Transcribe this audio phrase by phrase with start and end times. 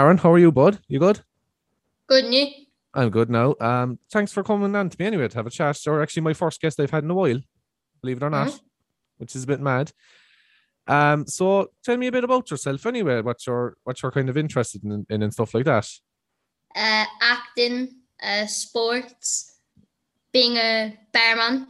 [0.00, 0.78] Aaron, how are you, bud?
[0.88, 1.20] You good?
[2.06, 2.46] Good, and you?
[2.94, 3.54] I'm good now.
[3.60, 5.84] Um, thanks for coming on to me anyway to have a chat.
[5.84, 7.38] You're actually my first guest I've had in a while,
[8.00, 8.60] believe it or not, Mhm.
[9.18, 9.92] which is a bit mad.
[10.86, 13.20] Um, so tell me a bit about yourself anyway.
[13.20, 15.86] What you're what you're kind of interested in, in and stuff like that.
[16.74, 19.60] Uh, acting, uh, sports,
[20.32, 21.66] being a barman.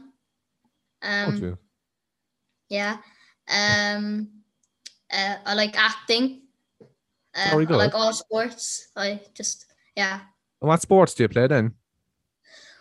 [1.03, 1.59] Um,
[2.69, 2.99] yeah.
[3.49, 4.29] Um,
[5.13, 6.43] uh, I like acting.
[7.35, 8.89] Uh, Very I like all sports.
[8.97, 9.67] I just
[9.97, 10.21] yeah.
[10.61, 11.75] And what sports do you play then?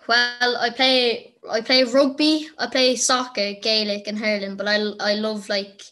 [0.07, 4.55] Well, I play I play rugby, I play soccer, Gaelic, and hurling.
[4.55, 5.83] But I I love like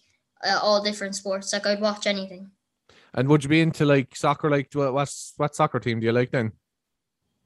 [0.43, 1.53] uh, all different sports.
[1.53, 2.49] Like I'd watch anything.
[3.13, 4.49] And would you be into like soccer?
[4.49, 6.51] Like what's what soccer team do you like then?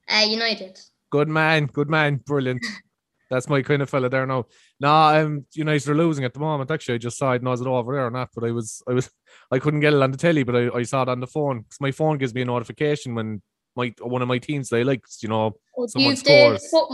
[0.08, 0.80] Uh, United.
[1.10, 2.64] Good man, good man, brilliant.
[3.32, 4.44] That's my kind of fella there now.
[4.78, 6.70] Nah, um, United are losing at the moment.
[6.70, 7.42] Actually, I just saw it.
[7.42, 8.28] Was it over there or not?
[8.34, 9.10] But I was, I was,
[9.50, 11.60] I couldn't get it on the telly, but I, I saw it on the phone
[11.62, 13.40] because my phone gives me a notification when
[13.74, 16.68] my one of my teams they like, you know, Oh, Someone scores.
[16.68, 16.90] foot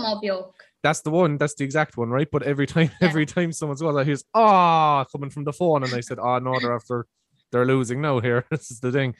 [0.84, 1.38] that's the one.
[1.38, 2.28] That's the exact one, right?
[2.30, 3.08] But every time, Yeah.
[3.08, 6.38] every time someone scores, I hear ah coming from the phone, and I said, oh
[6.38, 7.06] no, they're after,
[7.50, 8.20] they're losing now.
[8.20, 9.14] Here, this is the thing.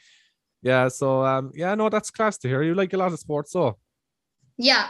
[0.61, 0.87] Yeah.
[0.87, 2.63] So um, yeah, no, that's class to hear.
[2.63, 3.77] You like a lot of sports, so
[4.57, 4.87] Yeah.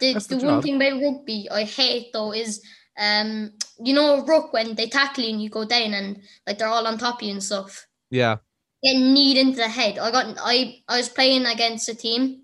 [0.00, 2.62] The, That's the the one thing about rugby I hate though is
[2.98, 6.68] um you know ruck when they tackle you and you go down and like they're
[6.68, 7.86] all on top of you and stuff.
[8.10, 8.36] yeah.
[8.82, 9.98] Get kneed into the head.
[9.98, 12.42] I got I I was playing against a team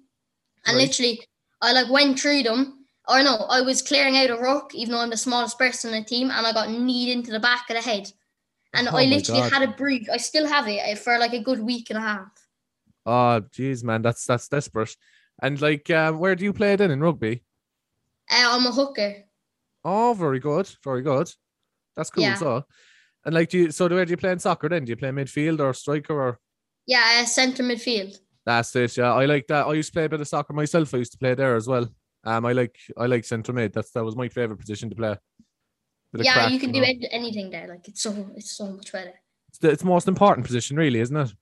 [0.67, 0.86] and Right.
[0.89, 1.20] literally
[1.61, 2.78] I like went through them.
[3.08, 6.03] Or no, I was clearing out a ruck, even though I'm the smallest person in
[6.03, 8.11] the team, and I got kneed into the back of the head.
[8.73, 9.53] And Oh I literally God.
[9.53, 10.08] had a bruise.
[10.08, 12.28] I still have it uh, for like a good week and a half.
[13.05, 14.97] Oh, geez, man, that's that's desperate.
[15.42, 17.42] And like, um, where do you play then in rugby?
[18.30, 19.24] Uh, I'm a hooker.
[19.84, 21.30] Oh, very good, very good.
[21.96, 22.22] That's cool.
[22.22, 22.36] Yeah.
[22.36, 22.64] So,
[23.24, 23.70] and like, do you?
[23.72, 24.84] So, where do you play in soccer then?
[24.84, 26.39] Do you play midfield or striker or?
[26.86, 28.17] Yeah, uh, centre midfield.
[28.46, 28.96] That's it.
[28.96, 29.67] Yeah, I like that.
[29.67, 30.94] I used to play a bit of soccer myself.
[30.94, 31.88] I used to play there as well.
[32.24, 33.72] Um, I like I like centre mid.
[33.72, 35.17] That's that was my favorite position to play.
[36.14, 36.86] Yeah, crack, you can do know.
[36.86, 37.67] an- anything there.
[37.68, 39.14] Like it's so it's so much better.
[39.48, 41.33] It's the, it's the most important position, really, isn't it?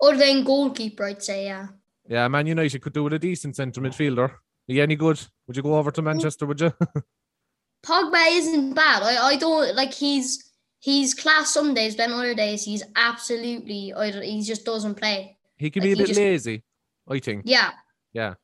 [0.00, 1.68] Other than goalkeeper, I'd say yeah.
[2.08, 4.30] Yeah, Man United could do with a decent centre midfielder.
[4.30, 5.20] Are you any good?
[5.46, 6.46] Would you go over to Manchester?
[6.46, 6.72] Would you?
[7.84, 9.02] Pogba isn't bad.
[9.02, 14.22] I, I don't like he's he's class some days, but other days he's absolutely don't,
[14.22, 15.36] he just doesn't play.
[15.56, 16.64] he can Like, be a bit just- lazy.
[17.10, 17.42] I think.
[17.46, 17.70] Yeah,
[18.12, 18.34] Yeah.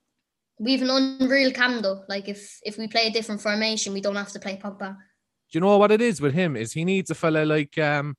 [0.59, 2.03] we've an unreal cam though.
[2.09, 4.97] Like if if we play a different formation, we don't have to play Pogba.
[4.97, 6.57] Do you know what it is with him?
[6.57, 8.17] Is he needs a fella like um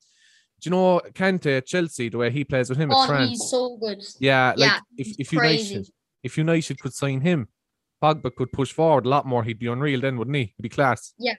[0.66, 3.30] you know Kante at Chelsea, the way he plays with him at Oh, France?
[3.30, 4.02] he's so good.
[4.20, 5.74] yeah, like yeah, if, if crazy.
[5.76, 5.92] United
[6.24, 7.48] if United could sign him,
[8.02, 9.44] Pogba could push forward a lot more.
[9.44, 10.54] He'd be unreal then, wouldn't he?
[10.58, 11.14] He'd be class.
[11.20, 11.36] Yeah.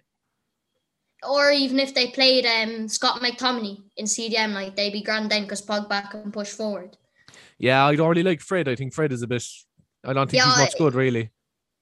[1.28, 5.42] Or even if they played um Scott McTominay in CDM, like they'd be grand then
[5.42, 6.96] because Pogba can push forward.
[7.58, 8.68] Yeah, I'd already like Fred.
[8.68, 9.42] I think Fred is a bit
[10.04, 11.30] I don't think Yeah, he's much good really.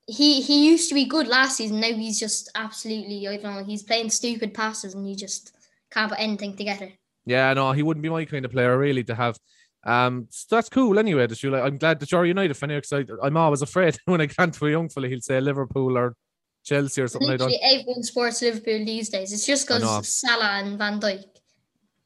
[0.06, 1.80] he he used to be good last season.
[1.80, 3.64] Now he's just absolutely I don't know.
[3.64, 5.52] He's playing stupid passes and he just
[5.90, 6.90] can't put anything together.
[7.26, 9.38] Yeah, no, he wouldn't be my kind of player really to have.
[9.84, 11.26] Um, so that's cool anyway.
[11.26, 14.26] That you like, I'm glad that you're United fan because I'm always afraid when I
[14.26, 16.16] can't for a young fella, he'll say Liverpool or
[16.64, 17.28] Chelsea or something.
[17.28, 19.32] Literally everyone supports Liverpool these days.
[19.32, 21.24] It's just because Salah and Van Dijk.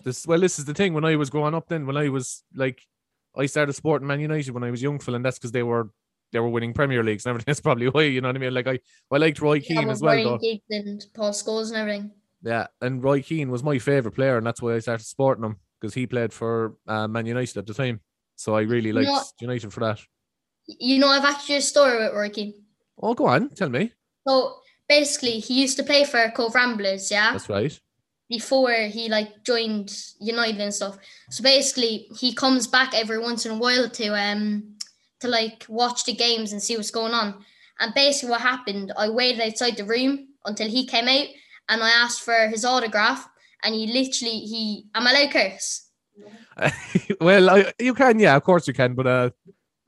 [0.05, 0.95] This well, this is the thing.
[0.95, 2.81] When I was growing up, then when I was like,
[3.37, 5.91] I started supporting Man United when I was young, fella, and that's because they were
[6.33, 7.45] they were winning Premier Leagues and everything.
[7.47, 8.55] That's probably why you know what I mean.
[8.55, 8.79] Like I,
[9.11, 10.39] I liked Roy Keane with as well, though.
[10.39, 12.11] Giggs and Paul Scholes and everything.
[12.43, 15.57] Yeah, and Roy Keane was my favorite player, and that's why I started supporting him
[15.81, 18.01] because he played for uh, Man United at the time.
[18.37, 20.01] So I really liked know- United for that.
[20.67, 22.55] You know, I've actually a story with Roy Keane.
[23.03, 23.93] Oh, go on, tell me.
[24.27, 27.79] So basically, he used to play for Cobh Ramblers, yeah, That's right.
[28.29, 29.91] before he like joined
[30.21, 30.99] United and stuff.
[31.31, 34.75] So basically, he comes back every once in a while to um
[35.21, 37.45] to like watch the games and see what's going on.
[37.81, 41.27] And basically, what happened, I waited outside the room until he came out,
[41.69, 43.29] and I asked for his autograph.
[43.65, 45.91] And he literally, he, am I allowed to curse?
[47.21, 49.31] well, I, you can, yeah, of course you can, but uh,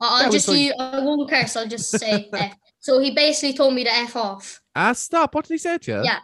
[0.01, 1.55] I'll just like- I won't curse.
[1.55, 2.55] I'll just say F.
[2.79, 4.59] So he basically told me to f off.
[4.75, 5.35] ah, stop.
[5.35, 6.03] What did he say to you?
[6.03, 6.19] Yeah.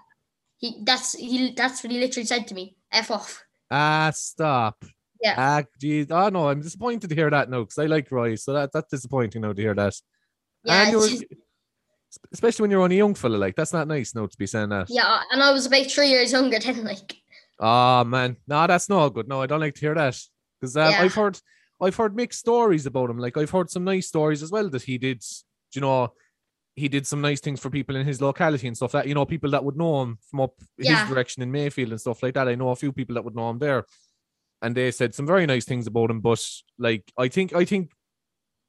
[0.58, 2.76] He that's he that's what he literally said to me.
[2.92, 3.44] F off.
[3.70, 4.84] Ah, stop.
[5.22, 5.36] Yeah.
[5.38, 6.08] Ah, geez.
[6.10, 8.90] Oh no, I'm disappointed to hear that now because I like Roy, so that that's
[8.90, 9.94] disappointing now to hear that.
[10.64, 11.08] Yeah, and you were,
[12.32, 14.70] especially when you're only a young fella, like that's not nice now to be saying
[14.70, 14.88] that.
[14.90, 17.16] yeah, and I was about three years younger than like.
[17.60, 19.28] Oh man, no, that's not good.
[19.28, 20.20] No, I don't like to hear that
[20.60, 21.02] because um, Yeah.
[21.02, 21.40] I've heard
[21.82, 23.18] I've heard mixed stories about him.
[23.18, 25.24] Like I've heard some nice stories as well that he did.
[25.74, 26.14] You know,
[26.76, 28.92] he did some nice things for people in his locality and stuff.
[28.94, 31.00] That you know, people that would know him from up Yeah.
[31.02, 32.48] his direction in Mayfield and stuff like that.
[32.48, 33.86] I know a few people that would know him there.
[34.64, 36.20] and they said some very nice things about him.
[36.20, 36.44] But
[36.80, 37.92] like, I think, I think,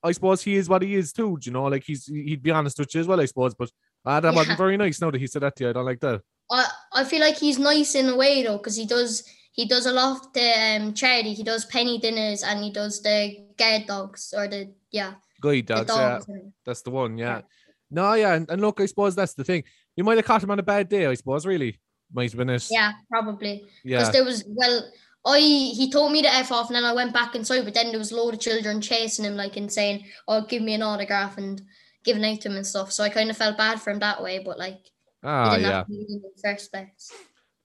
[0.03, 1.37] I suppose he is what he is too.
[1.41, 3.55] do You know, like he's he'd be honest with you as well, I suppose.
[3.55, 3.71] But
[4.05, 4.37] ah, that Yeah.
[4.37, 5.01] wasn't very nice.
[5.01, 6.21] Now that he said that to you, I don't like that.
[6.51, 9.87] I I feel like he's nice in a way though, because he does he does
[9.87, 11.35] a lot of the um, charity.
[11.35, 15.85] He does penny dinners and he does the guide dogs or the yeah Guide the
[15.85, 17.17] dogs, yeah, that's the one.
[17.19, 17.37] Yeah.
[17.37, 17.43] Yeah.
[17.91, 19.65] No, yeah, and, and look, I suppose that's the thing.
[19.97, 21.07] You might have caught him on a bad day.
[21.07, 21.81] I suppose, really,
[22.13, 22.67] might have been it.
[22.71, 23.65] Yeah, probably.
[23.83, 24.91] Yeah, Because there was well,
[25.27, 27.65] I he told me to f off, and then I went back inside.
[27.65, 30.63] But then there was a load of children chasing him, like and saying, "Oh, give
[30.63, 31.61] me an autograph," and
[32.05, 32.93] giving out to him and stuff.
[32.93, 34.39] So I kind of felt bad for him that way.
[34.39, 34.79] But like,
[35.23, 35.77] Ah, didn't yeah.
[35.79, 37.13] have to be in the first place.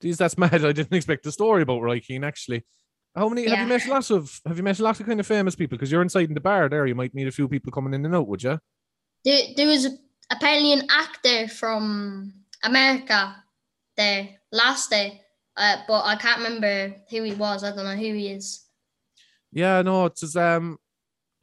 [0.03, 0.65] Jeez, that's mad.
[0.65, 2.63] I didn't expect the story about Roy Keane actually.
[3.15, 5.55] How many have you met lots of have you met lots of kind of famous
[5.55, 5.77] people?
[5.77, 8.03] Because you're inside in the bar there, you might meet a few people coming in
[8.05, 8.59] and out, would you?
[9.23, 9.87] There, there was
[10.31, 12.33] apparently an actor from
[12.63, 13.35] America
[13.95, 15.21] there last day,
[15.57, 17.63] uh, but I can't remember who he was.
[17.63, 18.65] I don't know who he is.
[19.51, 20.77] Yeah, no, it's just, um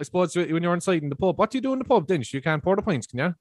[0.01, 2.09] I suppose when you're inside in the pub, what do you do in the pub
[2.09, 2.23] then?
[2.27, 3.35] You can't pour the pints, can you?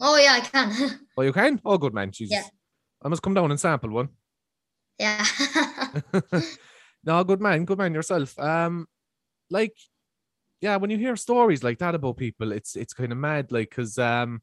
[0.00, 1.00] Oh yeah, I can.
[1.18, 1.60] Oh, you can?
[1.64, 2.12] Oh, good man.
[2.12, 2.32] Jesus.
[2.36, 2.44] Yeah.
[3.02, 4.10] I must come down and sample one.
[5.00, 5.24] yeah.
[7.04, 8.38] no, good man, good man yourself.
[8.38, 8.86] Um,
[9.50, 9.74] like,
[10.60, 13.50] yeah, when you hear stories like that about people, it's it's kind of mad.
[13.50, 14.42] Like, cause um,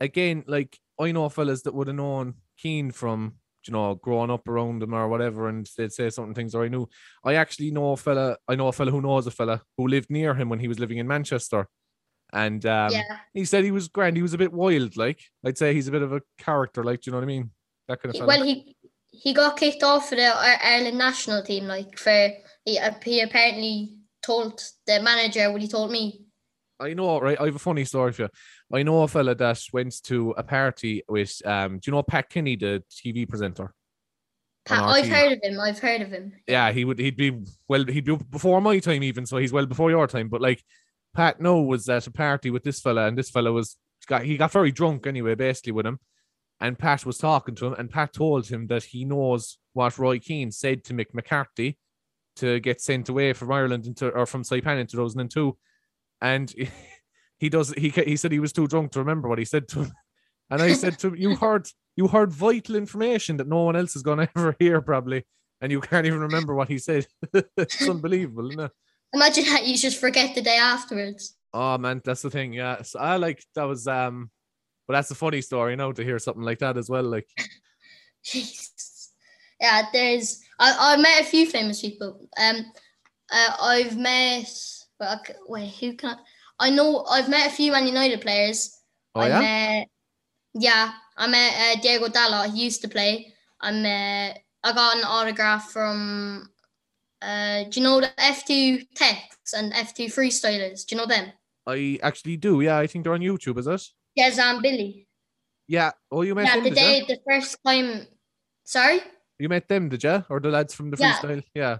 [0.00, 3.34] again, like I know fellas that would have known Keane from
[3.66, 6.54] you know growing up around them or whatever, and they'd say certain things.
[6.54, 6.88] Or I knew,
[7.24, 8.36] I actually know a fella.
[8.48, 10.78] I know a fella who knows a fella who lived near him when he was
[10.78, 11.68] living in Manchester,
[12.32, 13.18] and um, yeah.
[13.34, 14.16] he said he was grand.
[14.16, 14.96] He was a bit wild.
[14.96, 16.84] Like, I'd say he's a bit of a character.
[16.84, 17.50] Like, do you know what I mean?
[17.88, 18.28] That kind of fella.
[18.28, 18.76] Well, he
[19.10, 21.64] he got kicked off for the Ireland national team.
[21.64, 22.30] Like for
[22.64, 26.22] he, uh, he apparently told the manager what he told me.
[26.78, 27.40] I know, right?
[27.40, 28.28] I have a funny story for you.
[28.72, 32.28] I know a fella that went to a party with, um, do you know Pat
[32.28, 33.72] Kenny, the TV presenter?
[34.64, 35.60] Pat, I've heard of him.
[35.60, 36.32] I've heard of him.
[36.48, 36.98] Yeah, he would.
[36.98, 37.84] He'd be well.
[37.84, 39.24] He'd be before my time, even.
[39.24, 40.28] So he's well before your time.
[40.28, 40.64] But like,
[41.14, 43.76] Pat no was at a party with this fella, and this fella was
[44.08, 46.00] got he got very drunk anyway, basically with him.
[46.60, 50.18] And Pat was talking to him, and Pat told him that he knows what Roy
[50.18, 51.78] Keane said to Mick McCarthy
[52.36, 55.56] to get sent away from Ireland into or from Saipan in 2002.
[56.20, 56.52] And
[57.38, 59.84] he does he he said he was too drunk to remember what he said to
[59.84, 59.92] him.
[60.50, 63.96] And I said to him, You heard you heard vital information that no one else
[63.96, 65.24] is gonna ever hear, probably,
[65.60, 67.06] and you can't even remember what he said.
[67.56, 68.70] it's unbelievable, isn't it?
[69.12, 71.36] Imagine that you just forget the day afterwards.
[71.52, 72.52] Oh man, that's the thing.
[72.52, 72.82] Yeah.
[72.82, 74.30] So I like that was um
[74.86, 77.02] but that's a funny story, you know, to hear something like that as well.
[77.02, 77.28] Like
[78.24, 79.12] Jesus.
[79.60, 82.28] Yeah, there's I, I met a few famous people.
[82.38, 82.72] Um,
[83.32, 84.52] uh, I've met
[85.00, 86.16] well, wait, who can I?
[86.58, 88.78] I know I've met a few Man United players.
[89.14, 89.40] Oh I yeah?
[89.40, 89.88] met
[90.54, 92.54] yeah, I met uh, Diego Dalot.
[92.54, 93.32] He used to play.
[93.60, 96.48] I met I got an autograph from
[97.22, 100.86] uh, do you know the F2 Techs and F2 Freestylers?
[100.86, 101.32] Do you know them?
[101.66, 102.78] I actually do, yeah.
[102.78, 103.82] I think they're on YouTube, is it?
[104.14, 105.08] Yes, and Billy.
[105.66, 105.92] Yeah.
[106.10, 108.06] Oh you met Yeah, them, the day the first time.
[108.64, 109.00] Sorry.
[109.38, 110.24] You met them, did you?
[110.28, 111.42] Or the lads from the freestyle?
[111.54, 111.62] Yeah.
[111.62, 111.76] Yeah,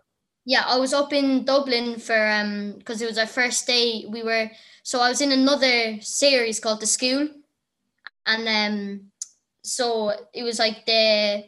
[0.67, 4.05] I was up in Dublin for um because it was our first day.
[4.09, 4.51] We were
[4.83, 7.29] so I was in another series called The School,
[8.27, 9.01] and um
[9.63, 11.45] so it was like the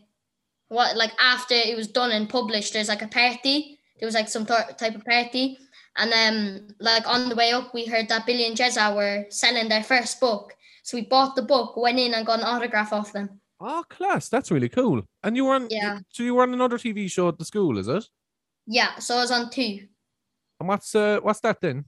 [0.69, 2.73] what like after it was done and published.
[2.73, 3.79] There's like a party.
[3.99, 5.59] There was like some tor- type of party,
[5.97, 9.69] and um like on the way up we heard that Billy and Jezza were selling
[9.69, 10.55] their first book.
[10.83, 13.41] So we bought the book, went in and got an autograph off them.
[13.61, 15.03] Oh class, that's really cool.
[15.23, 15.99] And you were on Yeah.
[16.11, 18.09] so you were on another TV show at the school, is it?
[18.69, 19.89] Yeah, so I was on two.
[20.61, 21.85] And what's uh what's that then?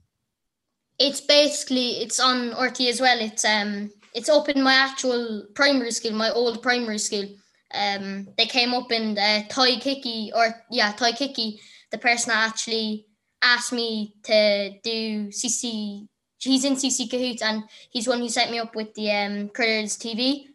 [1.01, 3.19] it's basically it's on RTE as well.
[3.19, 7.25] It's um it's up in my actual primary school, my old primary school.
[7.73, 11.59] Um, they came up in uh, Toy Kiki or yeah Toy Kiki,
[11.91, 13.07] the person that actually
[13.41, 16.07] asked me to do CC.
[16.37, 19.97] He's in CC Cahoots and he's one who set me up with the um Critters
[19.97, 20.45] TV.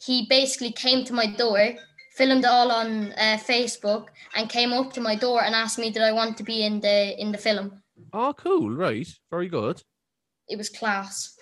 [0.00, 1.74] He basically came to my door,
[2.18, 5.90] filmed it all on uh, Facebook, and came up to my door and asked me
[5.90, 7.80] did I want to be in the in the film.
[8.12, 9.08] Oh cool, right.
[9.30, 9.80] Very good.
[10.48, 11.34] It was class.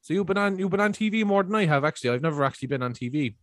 [0.00, 2.10] So you've been on you've been on TV more than I have actually.
[2.10, 3.36] I've never actually been on TV.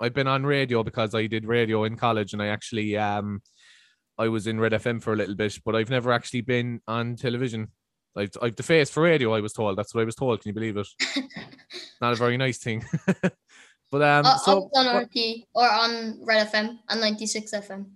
[0.00, 3.42] I've been on radio because I did radio in college and I actually um
[4.16, 7.16] I was in Red FM for a little bit, but I've never actually been on
[7.16, 7.68] television.
[8.16, 9.76] I've I've the face for radio, I was told.
[9.76, 10.40] That's what I was told.
[10.40, 10.88] Can you believe it?
[12.00, 12.84] Not a very nice thing.
[13.90, 17.86] but um I so on RTE or on Red FM and 96 FM.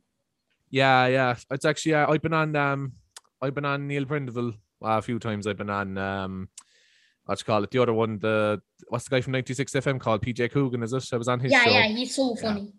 [0.70, 1.36] yeah, yeah.
[1.50, 2.92] It's actually uh, I've been on um
[3.40, 4.52] I've been on Neil Prendeville
[4.84, 5.46] uh, a few times.
[5.46, 6.48] I've been on um
[7.24, 10.22] what you call it, the other one, the what's the guy from 96 FM called
[10.22, 11.08] PJ Coogan, is it?
[11.12, 11.70] I was on his Yeah, show.
[11.70, 12.72] yeah, he's so funny.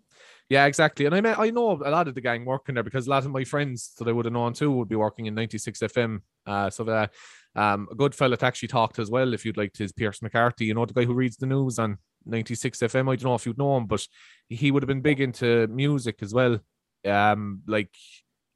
[0.50, 1.06] Yeah, exactly.
[1.06, 3.24] And I met I know a lot of the gang working there because a lot
[3.24, 6.20] of my friends that I would have known too would be working in 96 FM.
[6.46, 7.12] Uh, so that
[7.56, 10.20] um, a good fella to actually talk to as well if you'd like his Pierce
[10.20, 13.10] McCarthy, you know, the guy who reads the news on 96 FM.
[13.10, 14.06] I don't know if you'd know him, but
[14.48, 16.58] he would have been big into music as well.
[17.06, 17.90] Um, like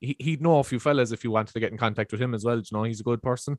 [0.00, 2.34] he, he'd know a few fellas if you wanted to get in contact with him
[2.34, 2.56] as well.
[2.56, 3.58] You know, he's a good person.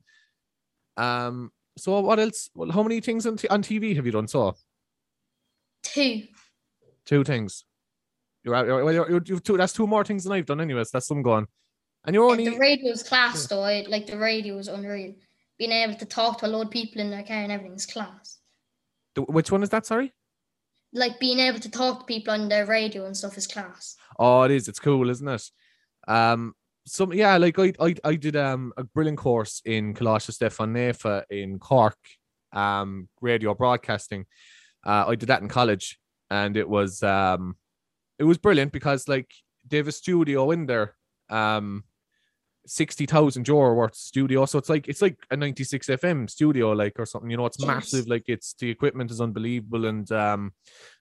[0.98, 2.50] Um, so what else?
[2.54, 4.28] Well, how many things on, t- on TV have you done?
[4.28, 4.56] So
[5.84, 6.24] Two.
[7.06, 7.64] two things.
[8.44, 8.66] You're out.
[8.68, 9.58] You're, well, you're, you're, you've two.
[9.58, 10.92] That's two more things than I've done, anyways.
[10.92, 11.48] That's some gone.
[12.06, 13.62] And you're Like, only the radio's class though.
[13.64, 15.14] I, like the radio was unreal.
[15.58, 18.39] Being able to talk to a load of people in their car and everything's class.
[19.16, 19.86] Which one is that?
[19.86, 20.14] Sorry.
[20.94, 23.96] Like being able to talk to people on their radio and stuff is class.
[24.18, 24.68] Oh, it is.
[24.68, 25.44] It's cool, isn't it?
[26.08, 26.54] Um,
[26.88, 31.24] some yeah, like I I, I did um a brilliant course in Coláiste Stiofáin Naofa
[31.30, 31.98] in Cork,
[32.54, 34.26] um, radio broadcasting.
[34.86, 36.00] Uh, I did that in college,
[36.30, 37.56] and it was um,
[38.18, 39.32] it was brilliant because like
[39.68, 40.96] they have a studio in there,
[41.30, 41.84] um,
[42.70, 44.46] sixty thousand euro worth studio.
[44.46, 47.30] So it's like it's like a ninety six FM studio, like or something.
[47.30, 47.68] You know, it's Yes.
[47.68, 48.08] massive.
[48.08, 50.54] Like it's the equipment is unbelievable, and um,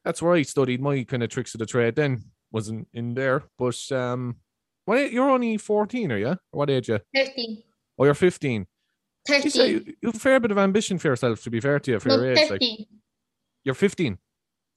[0.04, 1.96] that's where I studied my kind of tricks of the trade.
[1.96, 4.36] Then wasn't in there, but um,
[4.86, 6.36] what you're only fourteen, are you?
[6.50, 6.98] What age you?
[7.14, 7.62] 13.
[7.98, 8.66] Oh, you're fifteen.
[9.26, 9.68] 13.
[9.70, 12.00] you, you have a fair bit of ambition for yourself, to be fair to you,
[12.00, 12.50] for no, your age.
[12.50, 12.62] Like
[13.64, 14.18] you're fifteen.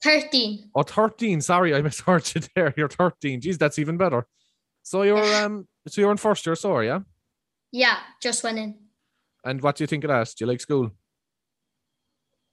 [0.02, 0.70] 13.
[0.74, 1.40] Oh, 13.
[1.40, 2.74] Sorry, I misheard you there.
[2.76, 3.40] You're 13.
[3.40, 4.26] Jeez, that's even better.
[4.82, 7.00] So you're um so you're in first year, sorry, yeah?
[7.72, 8.76] Yeah, just went in.
[9.44, 10.28] And what do you think of that?
[10.36, 10.90] Do you like school?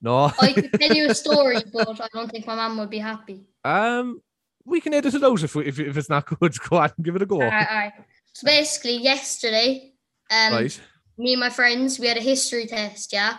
[0.02, 0.32] No.
[0.40, 3.48] I could tell you a story, but I don't think my mum would be happy.
[3.64, 4.22] um
[4.66, 6.54] we can edit it out if, we, if if it's not good.
[6.70, 7.42] Go on, give it a go.
[7.42, 7.94] Alright, alright.
[8.34, 9.94] So basically, yesterday,
[10.30, 10.80] um, right.
[11.18, 13.38] me and my friends, we had a history test, yeah,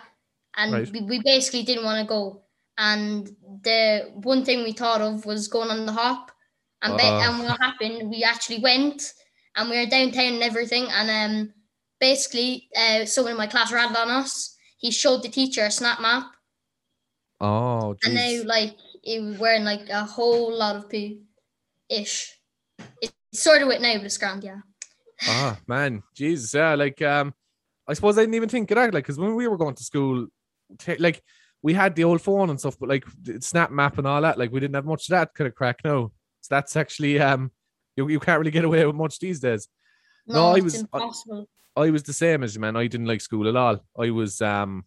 [0.57, 0.91] and Right.
[0.91, 2.43] we, we basically didn't want to go.
[2.79, 3.29] And
[3.63, 6.33] the one thing we thought of was going on the hop,
[6.83, 7.21] and ba- Oh.
[7.21, 8.11] and what happened?
[8.11, 9.13] We actually went,
[9.61, 11.55] and we were downtown and everything, and um,
[12.01, 14.57] basically, uh, someone in my class rattled on us.
[14.79, 16.33] He showed the teacher a snap map,
[17.41, 21.19] Oh, and now like it was wearing like a whole lot of poo,
[21.89, 22.39] ish.
[23.01, 24.61] It's sort of wet now, but it's grand, yeah.
[25.27, 26.03] ah, man.
[26.15, 26.75] Jesus, yeah.
[26.75, 27.35] Like, um,
[27.89, 28.93] I suppose I didn't even think of that.
[28.95, 30.27] Like, because when we were going to school,
[30.79, 31.23] ta- like,
[31.63, 33.05] we had the old phone and stuff, but like
[33.41, 35.81] Snap Map and all that, like, we didn't have much of that kind of crack
[35.85, 37.51] No, So that's actually, um,
[37.97, 39.69] you, you can't really get away with much these days.
[40.27, 41.49] No, No, I was- I- impossible.
[41.77, 42.77] I was the same as you, man.
[42.77, 43.79] I didn't like school at all.
[43.99, 44.85] I was um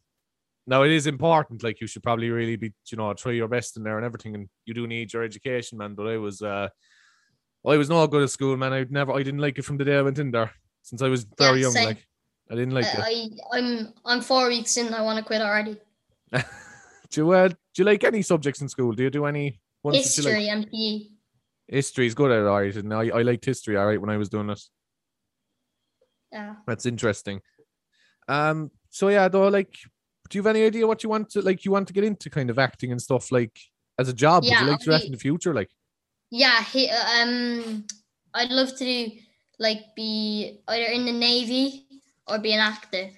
[0.67, 3.77] now it is important, like you should probably really be, you know, try your best
[3.77, 5.95] in there and everything, and you do need your education, man.
[5.95, 6.67] But I was uh
[7.65, 8.73] I was not good at school, man.
[8.73, 11.07] I'd never I didn't like it from the day I went in there since I
[11.07, 11.71] was very Yeah, young.
[11.71, 11.85] same.
[11.87, 12.05] Like
[12.51, 13.31] I didn't like I, it.
[13.53, 14.93] I I'm I'm four weeks in.
[14.93, 15.79] I want to quit already.
[16.31, 16.41] do
[17.15, 18.91] you uh, do you like any subjects in school?
[18.91, 20.35] Do you do any ones you like?
[20.35, 20.49] History
[21.67, 22.75] History is good at it, all right.
[22.75, 24.61] And I, I liked history, all right, when I was doing it.
[26.31, 26.55] Yeah.
[26.67, 27.41] That's interesting.
[28.27, 29.73] Um, so yeah, though, like,
[30.29, 31.65] do you have any idea what you want to like?
[31.65, 33.57] You want to get into kind of acting and stuff like
[33.99, 34.43] as a job?
[34.43, 35.53] Yeah, Would you like to do that in the future?
[35.53, 35.69] Like,
[36.31, 36.63] Yeah.
[36.63, 37.85] He, um,
[38.33, 39.11] I'd love to do
[39.59, 41.85] like be either in the navy
[42.27, 43.11] or be an actor.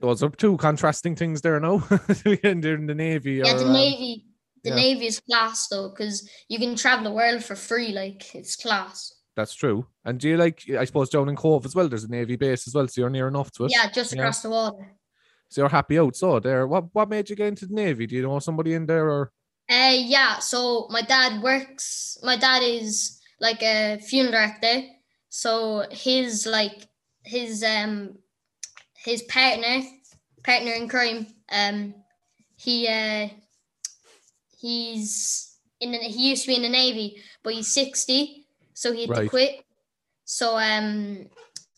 [0.00, 1.60] those are two contrasting things there.
[1.60, 1.74] No,
[2.24, 4.24] in the navy yeah, or the um, navy.
[4.64, 4.76] The yeah.
[4.76, 7.92] navy is class though, because you can travel the world for free.
[7.92, 9.14] Like it's class.
[9.36, 9.86] that's true.
[10.04, 10.62] And do you like?
[10.78, 11.88] I suppose down in Cobh as well.
[11.88, 13.72] There's a navy base as well, so you're near enough to it.
[13.72, 14.94] Yeah, just across the water.
[15.48, 16.16] So you're happy out.
[16.16, 18.06] So there, what what made you get into the navy?
[18.06, 19.32] Do you know somebody in there or?
[19.70, 20.38] Uh, yeah.
[20.38, 22.18] So my dad works.
[22.22, 24.88] My dad is like a funeral director.
[25.28, 26.88] So his like
[27.22, 28.16] his um
[28.96, 29.82] his partner
[30.42, 31.94] partner in crime um
[32.56, 33.28] he uh
[34.60, 39.02] he's in the, he used to be in the navy but he's 60 so he
[39.02, 39.22] had Right.
[39.24, 39.64] to quit
[40.24, 41.26] so um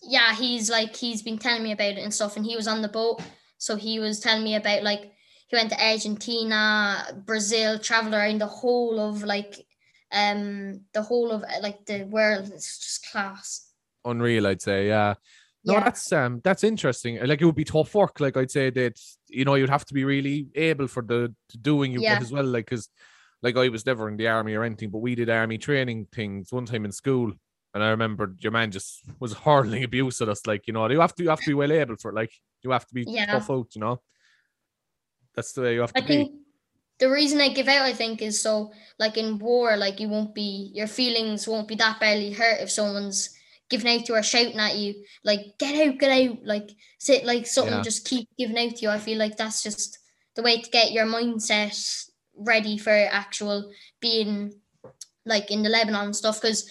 [0.03, 2.83] yeah he's like he's been telling me about it and stuff and he was on
[2.83, 3.21] the boat
[3.59, 5.13] so he was telling me about like
[5.49, 9.67] he went to Argentina, Brazil, traveled around the whole of like
[10.13, 12.51] um the whole of like the world.
[12.55, 13.73] It's just class.
[14.05, 15.15] unreal i'd say yeah
[15.65, 15.85] no Yeah.
[15.85, 18.99] that's um that's interesting like it would be tough work like i'd say that
[19.33, 22.15] you know you'd have to be really able for the, doing you Yeah.
[22.15, 22.89] get as well like because
[23.43, 26.53] like i was never in the army or anything but we did army training things
[26.53, 27.33] one time in school
[27.75, 31.01] and i remember your man just was hurling abuse at us like you know you
[31.01, 32.33] have to you have to be well able for it like
[32.63, 33.27] you have to be Yeah.
[33.27, 34.01] tough out you know
[35.35, 36.33] that's the way you have to I be think
[36.99, 40.35] the reason they give out, I think, is so like in war, like you won't
[40.35, 43.31] be your feelings won't be that badly hurt if someone's
[43.71, 47.25] giving out to you or shouting at you, like get out, get out, like sit
[47.25, 47.83] like something Yeah.
[47.83, 48.91] just keep giving out to you.
[48.91, 49.99] I feel like that's just
[50.37, 54.53] the way to get your mindset ready for actual being
[55.25, 56.41] like in the Lebanon and stuff.
[56.41, 56.71] Because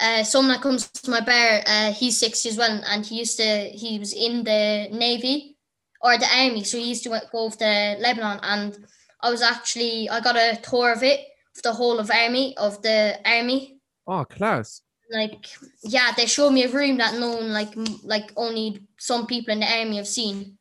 [0.00, 3.36] uh, someone that comes to my bar, uh, he's sixty as well, and he used
[3.36, 5.56] to he was in the navy
[6.00, 8.86] or the army, so he used to go over to Lebanon, and
[9.20, 11.20] I was actually I got a tour of it,
[11.56, 13.78] of the whole of army of the army.
[14.06, 14.82] Oh, class!
[15.12, 15.46] Like
[15.82, 19.60] yeah, they showed me a room that no one like like only some people in
[19.60, 20.56] the army have seen.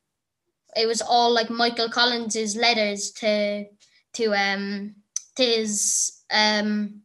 [0.75, 3.65] It was all like Michael Collins's letters to
[4.13, 4.95] to um
[5.37, 7.01] to his um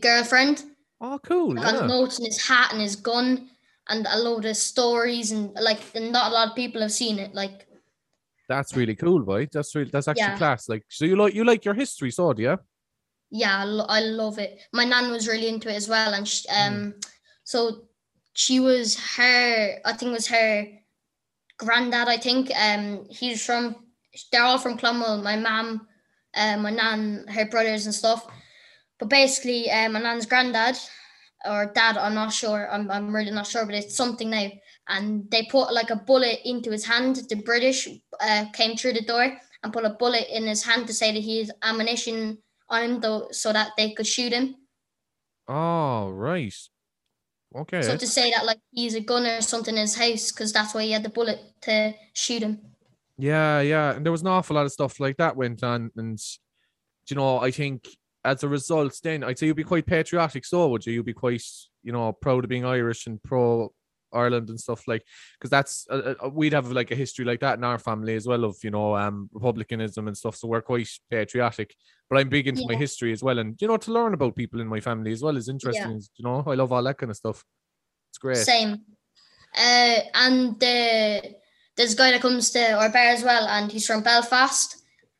[0.00, 0.64] girlfriend.
[1.00, 1.54] Oh, cool!
[1.54, 1.86] Like, yeah.
[1.86, 3.48] notes in his hat and his gun,
[3.88, 7.18] and a load of stories, and like and not a lot of people have seen
[7.18, 7.34] it.
[7.34, 7.66] Like
[8.48, 9.48] That's really cool, boy.
[9.50, 10.38] That's really that's actually Yeah.
[10.38, 10.68] class.
[10.68, 12.58] Like, so you like you like your history, so do you?
[13.30, 14.58] Yeah, I, lo- I love it.
[14.72, 16.94] My nan was really into it as well, and sh um,
[17.44, 17.84] so
[18.34, 19.78] she was her.
[19.84, 20.66] I think it was her
[21.58, 22.08] granddad.
[22.08, 23.76] I think um, he's from.
[24.32, 25.22] They're all from Clonmel.
[25.22, 25.86] My mum,
[26.34, 28.26] uh, my nan, her brothers and stuff.
[28.98, 30.76] But basically, uh, my nan's granddad
[31.46, 32.68] or dad, I'm not sure.
[32.70, 34.48] I'm I'm really not sure, but it's something now.
[34.88, 37.16] And they put like a bullet into his hand.
[37.28, 37.88] The British
[38.20, 41.20] uh, came through the door and put a bullet in his hand to say that
[41.20, 42.38] he has ammunition
[42.70, 44.54] on him though so that they could shoot him.
[45.48, 46.54] Oh, right.
[47.54, 47.82] Okay.
[47.82, 50.72] So to say that like he's a gunner or something in his house because that's
[50.72, 52.60] why he had the bullet to shoot him.
[53.18, 53.92] Yeah, yeah.
[53.94, 55.90] And there was an awful lot of stuff like that went on.
[55.96, 56.18] And,
[57.08, 57.88] you know, I think
[58.24, 60.44] as a result, then I'd say you'd be quite patriotic.
[60.44, 60.94] So would you?
[60.94, 61.42] You'd be quite,
[61.82, 63.72] you know, proud of being Irish and pro
[64.12, 65.04] Ireland and stuff like,
[65.38, 68.26] because that's, uh, uh, we'd have like a history like that in our family as
[68.26, 70.36] well of, you know, um, republicanism and stuff.
[70.36, 71.74] So we're quite patriotic.
[72.08, 73.38] But I'm big into my history as well.
[73.38, 76.02] And, you know, to learn about people in my family as well is interesting.
[76.16, 77.44] You know, I love all that kind of stuff.
[78.10, 78.38] It's great.
[78.38, 78.80] Same.
[79.56, 81.34] Uh, and the
[81.76, 84.76] there's a guy that comes to our bar as well, and he's from Belfast,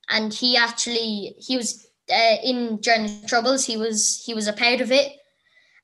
[0.08, 3.64] and he actually he was uh, in during the troubles.
[3.64, 5.12] He was he was a part of it,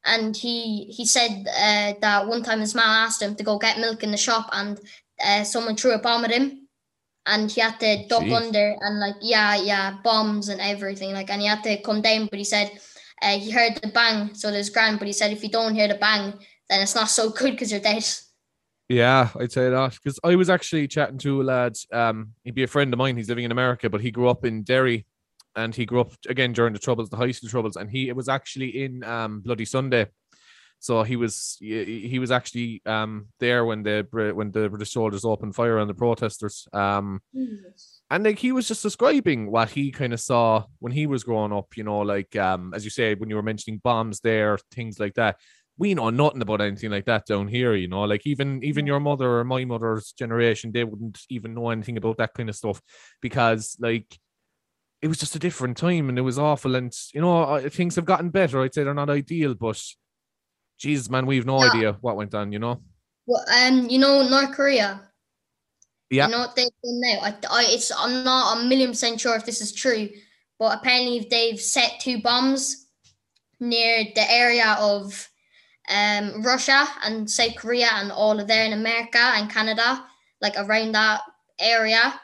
[0.06, 3.78] and he he said uh, that one time his mom asked him to go get
[3.78, 4.80] milk in the shop, and
[5.22, 6.68] uh, someone threw a bomb at him,
[7.26, 8.36] and he had to duck Jeez.
[8.36, 12.28] under and like yeah yeah bombs and everything like, and he had to come down,
[12.30, 12.70] but he said.
[13.22, 14.98] Uh, he heard the bang, so there's grand.
[14.98, 16.34] But he said if you don't hear the bang,
[16.68, 18.06] then it's not so good because you're dead.
[18.88, 21.76] Yeah, I'd say that because I was actually chatting to a lad.
[21.92, 23.16] Um, he'd be a friend of mine.
[23.16, 25.06] He's living in America, but he grew up in Derry,
[25.56, 28.16] and he grew up again during the troubles, the high school troubles, and he it
[28.16, 30.06] was actually in um Bloody Sunday.
[30.78, 35.54] So he was he was actually um there when the when the British soldiers opened
[35.54, 36.68] fire on the protesters.
[36.72, 37.20] Um,
[38.10, 41.52] and like he was just describing what he kind of saw when he was growing
[41.52, 41.76] up.
[41.76, 45.14] You know, like um as you said when you were mentioning bombs there, things like
[45.14, 45.36] that
[45.78, 48.02] we know nothing about anything like that down here, you know.
[48.02, 52.16] Like even even your mother or my mother's generation, they wouldn't even know anything about
[52.18, 52.80] that kind of stuff
[53.20, 54.18] because like
[55.06, 56.74] it was just a different time and it was awful.
[56.74, 58.60] And you know, things have gotten better.
[58.60, 59.80] I'd say they're not ideal, but
[60.78, 61.70] Jesus, man, we've no Yeah.
[61.70, 62.50] idea what went on.
[62.50, 62.82] You know.
[63.24, 65.00] Well, um, you know North Korea.
[66.10, 66.26] Yeah.
[66.26, 67.18] You know what they've done now.
[67.22, 70.08] I, I, it's I'm not a million percent sure if this is true,
[70.58, 72.88] but apparently they've set two bombs
[73.60, 75.30] near the area of
[75.88, 80.04] um Russia and South Korea and all of there in America and Canada,
[80.40, 81.20] like around that
[81.60, 82.20] area,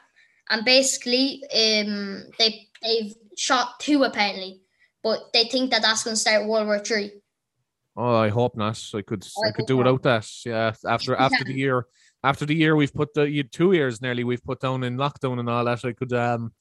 [0.51, 4.61] and basically um they they've shot two apparently,
[5.03, 7.13] but they think that that's going to start World War Three.
[7.97, 8.83] Oh, I hope not.
[8.95, 9.85] I could I I could do not.
[9.85, 10.29] without that.
[10.45, 10.73] Yeah.
[10.87, 11.87] After after the year
[12.25, 15.41] after the year we've put the you two years nearly we've put down in lockdown
[15.41, 16.53] and all that, I could um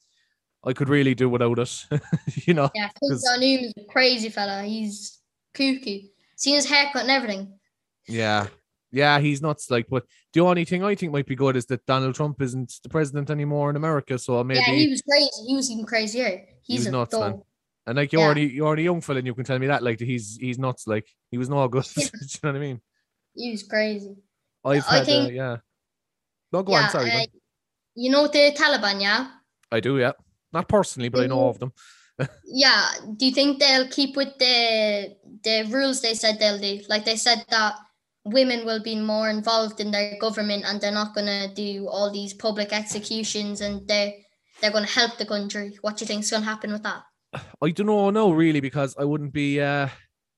[0.63, 1.85] I could really do without it.
[2.45, 2.69] you know.
[2.75, 4.63] Yeah, Jong is a crazy fella.
[4.63, 5.19] He's
[5.55, 6.11] kooky.
[6.35, 7.53] Seen his haircut and everything.
[8.07, 8.47] Yeah.
[8.91, 9.71] Yeah, he's nuts.
[9.71, 12.73] Like, but the only thing I think might be good is that Donald Trump isn't
[12.83, 14.19] the president anymore in America.
[14.19, 15.29] So maybe Yeah, he was crazy.
[15.47, 16.45] He was even crazier.
[16.63, 17.41] He's was a nuts, man.
[17.87, 18.25] and like you're yeah.
[18.25, 19.81] already you're already young fella and you can tell me that.
[19.81, 20.87] Like he's he's nuts.
[20.87, 21.85] Like he was no good.
[21.95, 22.09] Do you
[22.43, 22.81] know what I mean?
[23.33, 24.15] He was crazy.
[24.65, 25.57] I've I had uh, think- yeah.
[26.51, 27.11] No, go yeah, on, sorry.
[27.11, 27.25] uh,
[27.95, 29.29] you know the Taliban, yeah?
[29.71, 30.11] I do, yeah.
[30.51, 31.49] Not personally, but I know Mhm.
[31.49, 31.73] of them.
[32.45, 32.87] Yeah.
[33.17, 36.81] Do you think they'll keep with the the rules they said they'll do?
[36.89, 37.75] Like they said that
[38.23, 42.33] women will be more involved in their government and they're not gonna do all these
[42.33, 44.13] public executions and they're
[44.61, 45.77] they're gonna help the country.
[45.81, 47.03] What do you think's gonna happen with that?
[47.61, 49.87] I don't know, no, really, because I wouldn't be uh,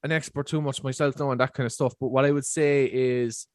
[0.04, 1.94] an expert too much myself knowing that kind of stuff.
[2.00, 3.48] But what I would say is,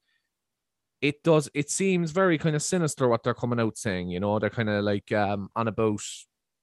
[1.01, 1.49] it does.
[1.55, 4.09] It seems very kind of sinister what they're coming out saying.
[4.09, 6.01] You know, they're kind of like um on about,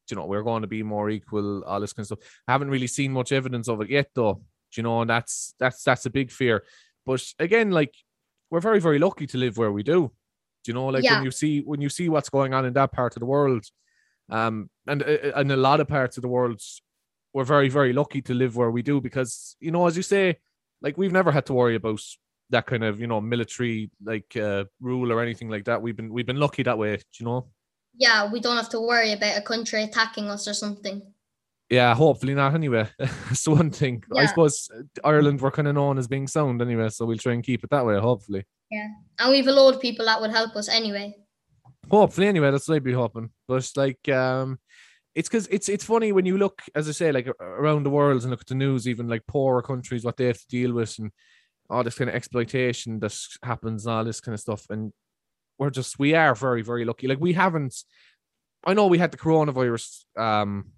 [0.09, 2.19] you know, we're going to be more equal, all this kind of stuff.
[2.47, 4.41] I haven't really seen much evidence of it yet, though.
[4.75, 6.63] You know, and that's that's that's a big fear.
[7.05, 7.93] But again, like
[8.49, 10.11] we're very very lucky to live where we do.
[10.63, 11.15] Do you know, like Yeah.
[11.15, 13.65] when you see when you see what's going on in that part of the world,
[14.29, 16.61] um, and uh, and a lot of parts of the world
[17.35, 20.37] we're very very lucky to live where we do because you know as you say
[20.81, 21.99] like we've never had to worry about
[22.49, 26.11] that kind of you know military like uh, rule or anything like that we've been
[26.13, 27.47] we've been lucky that way Do you know
[27.97, 31.01] Yeah, we don't have to worry about a country attacking us or something.
[31.75, 32.87] Yeah hopefully not anyway.
[32.99, 34.03] That's one thing.
[34.15, 34.69] I suppose
[35.03, 37.69] ireland we're kind of known as being sound anyway so we'll try and keep it
[37.69, 38.43] that way hopefully.
[38.71, 38.87] Yeah.
[39.19, 41.15] And we've a lot of people that would help us anyway.
[41.89, 43.29] hopefully anyway that's what i'd be hoping.
[43.47, 44.59] But like um
[45.13, 48.21] it's because it's it's funny when you look as i say like around the world
[48.21, 50.99] and look at the news even like poorer countries what they have to deal with
[50.99, 51.11] and
[51.69, 54.91] all this kind of exploitation that happens and all this kind of stuff and
[55.57, 57.07] we're just we are very very lucky.
[57.07, 57.75] Like we haven't
[58.65, 60.71] i know we had the coronavirus um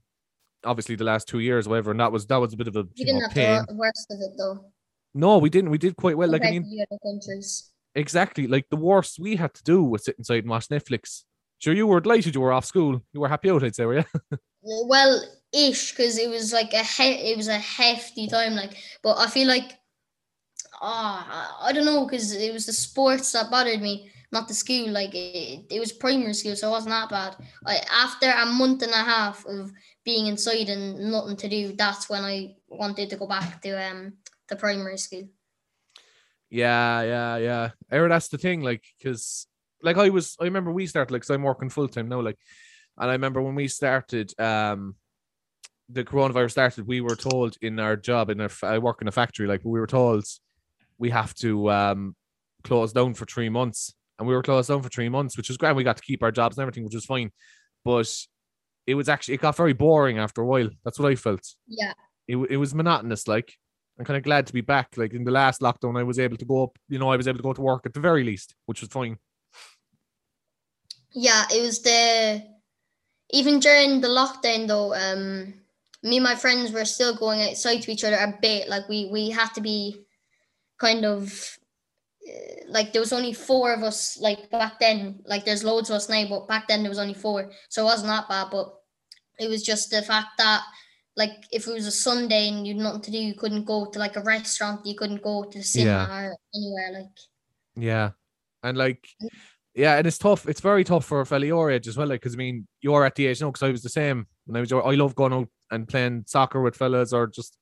[0.65, 2.86] obviously the last two years whatever and that was that was a bit of a
[2.96, 3.65] you didn't know, have pain.
[3.67, 4.65] the worst of it though.
[5.13, 5.70] no we didn't.
[5.70, 6.30] We did quite well.
[6.30, 7.72] Like i mean other countries.
[7.96, 8.48] exactly.
[8.48, 11.24] Like the worst we had to do was sit inside and watch netflix.
[11.60, 13.02] Sure you were delighted you were off school.
[13.13, 14.06] You were happy out i'd say were you?
[14.89, 18.54] Well, ish, because it was like a he- it was a hefty time.
[18.54, 19.72] Like, but I feel like,
[20.82, 24.90] ah, I don't know, because it was the sports that bothered me, not the school.
[24.90, 27.36] Like, it, it was primary school, so it wasn't that bad.
[27.66, 29.72] I, after a month and a half of
[30.04, 34.13] being inside and nothing to do, that's when I wanted to go back to um
[34.50, 35.28] the primary school.
[36.50, 37.70] Yeah, yeah, yeah.
[37.92, 39.48] Or that's the thing, like, because
[39.84, 42.38] like I was, I remember we started, like, 'cause I'm working full time now, like,
[42.98, 44.96] and I remember when we started, um,
[45.90, 49.12] the coronavirus started, we were told in our job, in our, I work in a
[49.12, 50.26] factory, like, we were told
[50.98, 52.16] we have to um
[52.63, 55.58] close down for three months, and we were closed down for three months, which was
[55.58, 55.76] great.
[55.76, 57.32] We got to keep our jobs and everything, which was fine,
[57.86, 58.12] but
[58.86, 60.70] it was actually it got very boring after a while.
[60.84, 61.94] That's what I felt Yeah,
[62.28, 63.28] it, it was monotonous.
[63.28, 63.54] Like
[64.00, 64.90] I'm kind of glad to be back.
[64.96, 66.78] Like in the last lockdown, I was able to go up.
[66.90, 68.90] You know, I was able to go to work at the very least, which was
[68.90, 69.18] fine.
[71.12, 72.44] yeah, it was the
[73.32, 74.94] even during the lockdown though.
[74.94, 75.54] Um,
[76.04, 78.70] me and my friends were still going outside to each other a bit.
[78.70, 80.06] Like we we had to be
[80.80, 81.58] kind of
[82.68, 85.20] like there was only four of us like back then.
[85.26, 87.86] Like there's loads of us now, but back then there was only four, so it
[87.86, 88.48] wasn't that bad.
[88.52, 88.74] But
[89.40, 90.63] it was just the fact that
[91.16, 94.00] like if it was a Sunday and you'd nothing to do, you couldn't go to
[94.00, 97.02] like a restaurant, you couldn't go to the cinema or anywhere.
[97.02, 97.18] Like
[97.76, 98.12] Yeah,
[98.63, 99.08] and like,
[99.74, 100.48] yeah, and it's tough.
[100.48, 102.08] It's very tough for a fella your age as well.
[102.08, 103.50] Like, because I mean, you're at the age now.
[103.50, 104.72] Because I was the same when I was.
[104.72, 107.58] your- I love going out and playing soccer with fellas, or just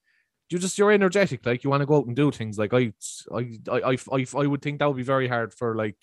[0.49, 1.45] you just you're energetic.
[1.45, 2.58] Like you want to go out and do things.
[2.58, 2.93] Like I,
[3.34, 5.97] I, I, I, I, would think that would be very hard for like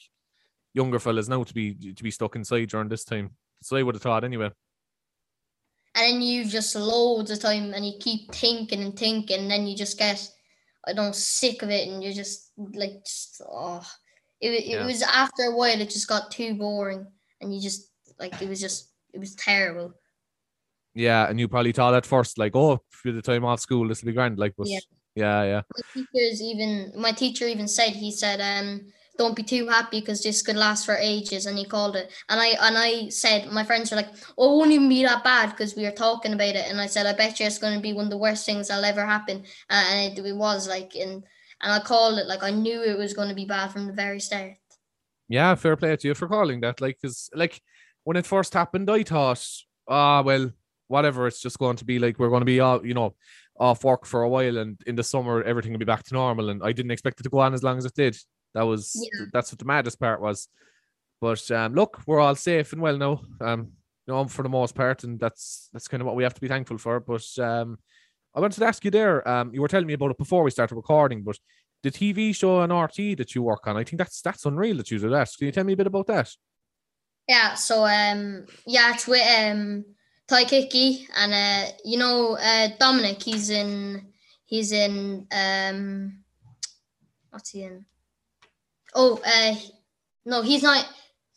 [0.75, 3.31] younger fellas now to be to be stuck inside during this time.
[3.63, 4.51] So I would have thought anyway.
[5.95, 9.67] and then you've just loads of time and you keep thinking and thinking and then
[9.67, 10.27] you just get
[10.87, 13.87] I don't sick of it and you're just like just oh
[14.41, 14.87] it, it Yeah.
[14.87, 17.07] was after a while it just got too boring
[17.41, 19.95] and you just like it was just it was terrible
[20.95, 24.03] Yeah, and you probably thought at first, like, oh, for the time off school, this
[24.03, 24.39] will be grand.
[24.39, 24.81] Like, but Yeah.
[25.15, 28.81] yeah, yeah, my teachers even my teacher even said he said um
[29.19, 32.41] don't be too happy because this could last for ages and he called it and
[32.41, 35.51] I and I said my friends were like oh it won't even be that bad
[35.51, 37.83] because we were talking about it and I said I bet you it's going to
[37.83, 40.95] be one of the worst things that'll ever happen uh, and it, it was like
[40.95, 41.23] and
[41.61, 43.93] and I called it like I knew it was going to be bad from the
[43.93, 44.57] very start
[45.33, 45.55] yeah.
[45.55, 46.83] Fair play to you for calling that.
[46.83, 47.59] Like, cause like
[48.05, 49.43] when it first happened, I thought,
[49.89, 50.51] ah, well,
[50.89, 51.27] whatever.
[51.27, 53.15] It's just going to be like we're going to be all, you know,
[53.59, 56.51] off work for a while, and in the summer everything will be back to normal.
[56.51, 58.17] And I didn't expect it to go on as long as it did.
[58.55, 59.27] That was Yeah.
[59.33, 60.49] that's what the maddest part was.
[61.21, 63.23] But um, look, we're all safe and well now.
[63.41, 63.73] Um,
[64.07, 66.41] you know, for the most part, and that's that's kind of what we have to
[66.41, 66.99] be thankful for.
[67.01, 67.79] But um,
[68.35, 69.27] I wanted to ask you there.
[69.29, 71.39] Um, you were telling me about it before we started recording, but
[71.85, 74.91] the TV show on RTE that you work on, I think that's that's unreal that
[74.91, 75.29] you do that.
[75.39, 76.29] Can you tell me a bit about that?
[77.29, 79.85] yeah so um yeah it's with um
[80.33, 84.01] Ty Kiki and uh you know uh Dominic he's in
[84.47, 86.25] he's in um
[87.29, 87.85] what's he in?
[88.95, 89.55] Oh uh
[90.25, 90.89] no he's not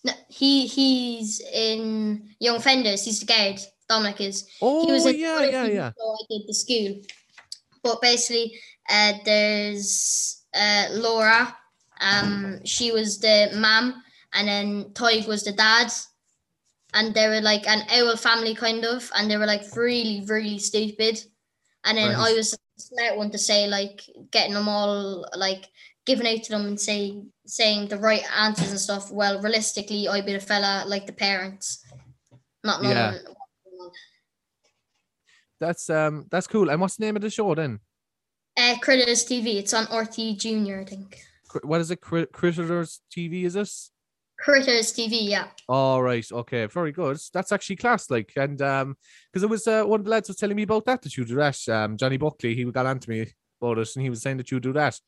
[0.05, 4.47] no, he he's in Young Offenders he's the guard Dominic is.
[4.61, 5.91] Oh he was in yeah, yeah, yeah.
[5.91, 7.01] show I did the school.
[7.83, 8.57] But basically
[8.89, 11.53] uh there's uh Laura
[11.99, 15.91] um she was the mom and then Toig was the dad
[16.95, 20.57] and they were like an owl family kind of and they were like really really
[20.57, 21.21] stupid
[21.85, 22.31] and then Right.
[22.31, 25.65] I was the smart one to say like getting them all like
[26.05, 30.25] giving out to them and say saying the right answers and stuff well realistically I'd
[30.25, 31.85] be the fella like the parents
[32.63, 33.11] not knowing Yeah.
[33.11, 33.91] what's going on.
[35.59, 36.69] That's um that's cool.
[36.69, 37.79] And what's the name of the show then?
[38.57, 39.55] Uh, Critters TV.
[39.57, 41.19] It's on RTE Junior, I think.
[41.63, 42.01] What is it?
[42.01, 43.43] Cri- Critters TV?
[43.45, 43.91] Is this?
[44.37, 45.47] Critters TV, yeah.
[45.69, 47.17] All right, okay, very good.
[47.33, 48.97] That's actually class, like, and um,
[49.31, 51.25] because it was uh, one of the lads was telling me about that that you
[51.25, 51.57] do that.
[51.69, 53.27] Um, Johnny Buckley, he got on to me
[53.61, 54.99] about it, and he was saying that you do that,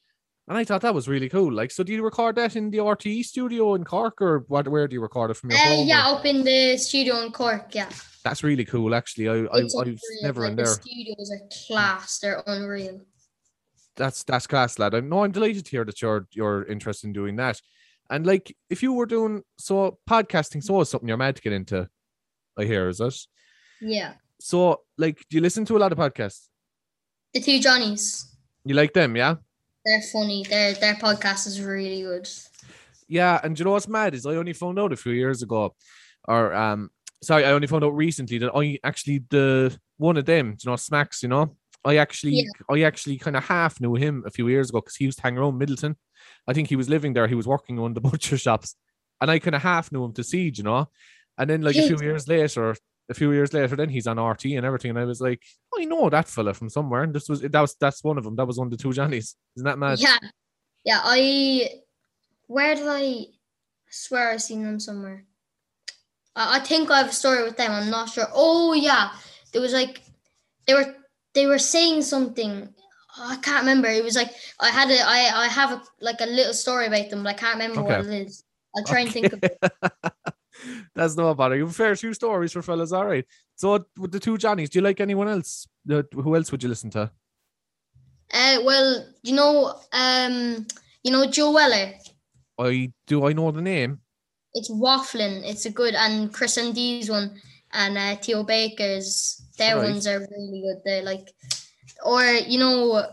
[0.48, 1.52] and I thought that was really cool.
[1.52, 4.68] Like, so do you record that in the RTE studio in Cork, or what?
[4.68, 5.88] Where do you record it from your Uh, home?
[5.88, 7.90] yeah, or- up in the studio in Cork, yeah.
[8.24, 8.96] that's really cool.
[8.96, 10.74] Actually, I, I I was unreal, never like, in the there.
[10.74, 13.02] studios are class, they're unreal.
[13.98, 14.94] that's that's class, lad.
[14.94, 17.60] I'm no, I'm delighted to hear that you're you're interested in doing that.
[18.10, 21.54] And like, if you were doing so, podcasting, so is something you're mad to get
[21.54, 21.88] into.
[22.58, 23.16] I hear is it?
[23.82, 24.14] Yeah.
[24.40, 26.48] So, like, do you listen to a lot of podcasts?
[27.34, 28.36] The two Johnnies.
[28.66, 29.36] You like them, yeah?
[29.86, 30.44] They're funny.
[30.44, 32.28] Their their podcast is really good.
[33.08, 35.74] Yeah, and you know what's mad is I only found out a few years ago,
[36.28, 36.90] or um,
[37.24, 40.76] sorry, I only found out recently that I actually the one of them, you know,
[40.76, 41.56] Smacks, you know,
[41.88, 45.06] I actually, I actually kind of half knew him a few years ago because he
[45.06, 45.96] used to hang around Midleton.
[46.48, 47.28] I think he was living there.
[47.28, 48.76] He was working on the butcher shops,
[49.22, 50.90] and I kind of half knew him to see, you know,
[51.38, 52.76] and then like a few years later.
[53.10, 55.42] A few years later, then he's on RTE and everything, and I was like,
[55.80, 58.36] "I know that fella from somewhere." And this was that was that's one of them.
[58.36, 59.38] That was one of the two Johnnies.
[59.56, 59.98] Isn't that mad?
[60.00, 60.18] Yeah.
[60.84, 61.70] Yeah, I
[62.48, 63.28] where did I
[63.88, 65.26] I swear I seen them somewhere.
[66.36, 68.28] I, I think I have a story with them, I'm not sure.
[68.34, 69.12] Oh yeah.
[69.54, 70.02] There was like
[70.66, 70.94] they were
[71.38, 72.68] they were saying something.
[73.18, 73.88] Oh, I can't remember.
[73.88, 77.12] It was like I had a I, I have a like a little story about
[77.12, 78.44] them, but I can't remember what it is.
[78.76, 79.58] I'll try and think of it.
[80.96, 81.56] That's no bother.
[81.56, 83.26] You've a fair few stories for fellas, all right.
[83.56, 85.68] So with the two Johnnies, do you like anyone else?
[85.88, 87.12] Who else would you listen to?
[88.34, 90.66] Uh well, you know, um
[91.04, 91.94] you know Joe Weller.
[92.58, 93.28] I do.
[93.28, 94.00] I know the name.
[94.56, 95.44] it's waffling.
[95.46, 97.40] It's a good and Chris and D's one
[97.74, 99.42] and uh, Theo Baker's.
[99.58, 99.86] Their Right.
[99.90, 100.82] ones are really good.
[100.86, 101.34] They're like,
[102.06, 103.04] or you know,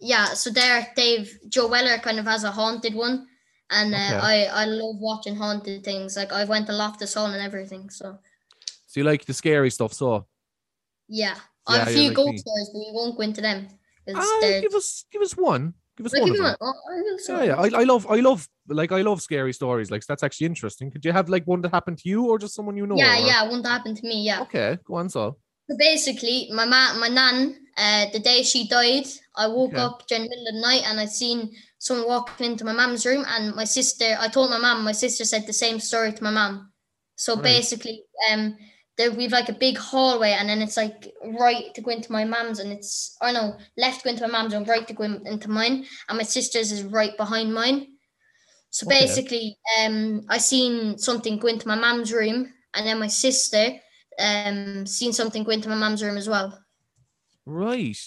[0.00, 0.34] yeah.
[0.34, 3.28] So there, Dave Joe Weller kind of has a haunted one,
[3.70, 4.18] and uh, Okay.
[4.18, 6.16] I I love watching haunted things.
[6.16, 7.90] Like I went to Loftus Hall and everything.
[7.90, 8.18] So
[8.86, 9.92] So you like the scary stuff?
[9.92, 10.26] So
[11.08, 13.40] yeah, I have Yeah, a yeah, few like ghost stories, but we won't go into
[13.40, 13.68] them.
[14.14, 15.74] ah, give us give us one.
[15.96, 16.30] Give us I'll one.
[16.30, 16.44] of them.
[16.44, 16.56] one.
[16.60, 16.74] Oh,
[17.28, 17.54] Yeah, yeah.
[17.56, 19.90] I, I love I love like I love scary stories.
[19.90, 20.90] Like that's actually interesting.
[20.90, 22.96] Could you have like one that happened to you or just someone you know?
[22.96, 23.48] yeah, or- yeah.
[23.50, 24.22] One that happened to me.
[24.22, 24.42] Yeah.
[24.42, 25.08] Okay, go on.
[25.08, 25.38] So
[25.70, 29.06] So basically, my ma, my nan, uh, the day she died,
[29.36, 29.80] I woke Okay.
[29.82, 33.04] up during the middle of the night and I seen someone walking into my mum's
[33.06, 33.24] room.
[33.28, 36.30] And my sister, I told my mum, my sister said the same story to my
[36.30, 36.72] mum.
[37.16, 37.42] So Right.
[37.44, 38.56] basically, um,
[38.96, 42.24] there we've like a big hallway, and then it's like right to go into my
[42.24, 45.04] mum's, and it's or no, left to go into my mum's, and right to go
[45.04, 45.86] in- into mine.
[46.08, 47.96] And my sister's is right behind mine.
[48.70, 49.06] So Okay.
[49.06, 53.80] basically, um, I seen something go into my mum's room, and then my sister
[54.18, 56.58] um seen something go into my mum's room as well.
[57.44, 57.98] right,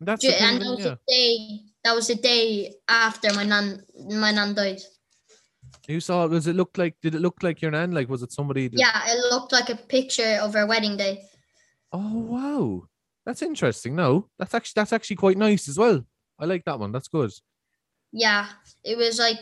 [0.00, 0.94] that's and that was yeah.
[1.06, 4.80] the day that was the day after my nan my nan died.
[5.88, 6.26] You saw?
[6.28, 6.96] Does it look like?
[7.02, 7.92] Did it look like your nan?
[7.92, 8.68] Like was it somebody?
[8.68, 11.22] That, Yeah, it looked like a picture of her wedding day.
[11.92, 12.84] Oh wow,
[13.26, 13.94] that's interesting.
[13.96, 16.04] No, that's actually that's actually quite nice as well.
[16.38, 16.92] I like that one.
[16.92, 17.32] That's good.
[18.12, 18.48] Yeah,
[18.84, 19.40] it was like,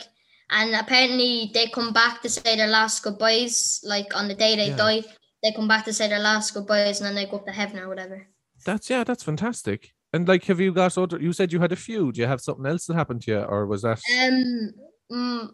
[0.51, 3.81] and apparently they come back to say their last goodbyes.
[3.85, 4.77] Like on the day they Yeah.
[4.77, 5.03] die,
[5.43, 7.79] they come back to say their last goodbyes, and then they go up to heaven
[7.79, 8.27] or whatever.
[8.65, 9.93] That's yeah, that's fantastic.
[10.13, 11.21] And like, have you got other?
[11.21, 12.11] You said you had a few.
[12.13, 14.01] Do you have something else that happened to you, or was that?
[14.19, 14.73] Um,
[15.11, 15.51] mm,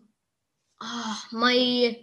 [0.80, 1.96] ah, my.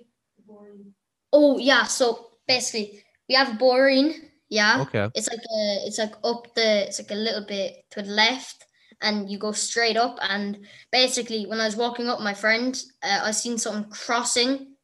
[1.32, 4.30] Oh yeah, so basically we have boring.
[4.50, 4.82] Yeah.
[4.82, 5.10] okay.
[5.16, 8.66] It's like a, it's like up the, it's like a little bit to the left,
[9.02, 10.18] and you go straight up.
[10.22, 14.76] And basically, when I was walking up, my friend, uh, I seen something crossing,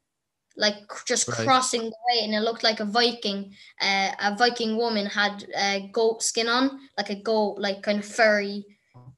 [0.57, 0.75] like
[1.05, 1.37] just Right.
[1.45, 3.53] crossing the way, and it looked like a Viking.
[3.79, 8.05] Uh, a Viking woman had a goat skin on, like a goat, like kind of
[8.05, 8.65] furry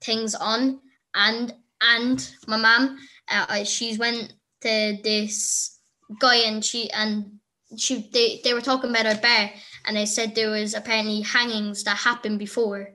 [0.02, 0.82] things on,
[1.16, 2.98] and and my mom,
[3.30, 5.80] uh, she's went to this
[6.20, 7.40] guy, and she and
[7.78, 9.52] she they, they were talking about her bear
[9.86, 12.90] and they said there was apparently hangings that happened before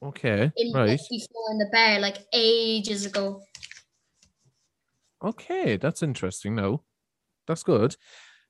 [0.00, 0.52] Okay.
[0.56, 1.00] in Right.
[1.10, 3.42] before in the bear like ages ago
[5.24, 6.54] Okay, that's interesting.
[6.54, 6.82] No,
[7.46, 7.96] that's good.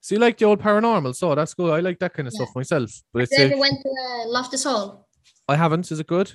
[0.01, 1.15] So you like the old paranormal?
[1.15, 1.73] So that's good.
[1.73, 2.45] I like that kind of Yeah.
[2.45, 2.91] stuff myself.
[3.13, 5.09] But it's Have you ever a, went to uh, Loftus Hall
[5.49, 5.91] I haven't.
[5.91, 6.33] Is it good?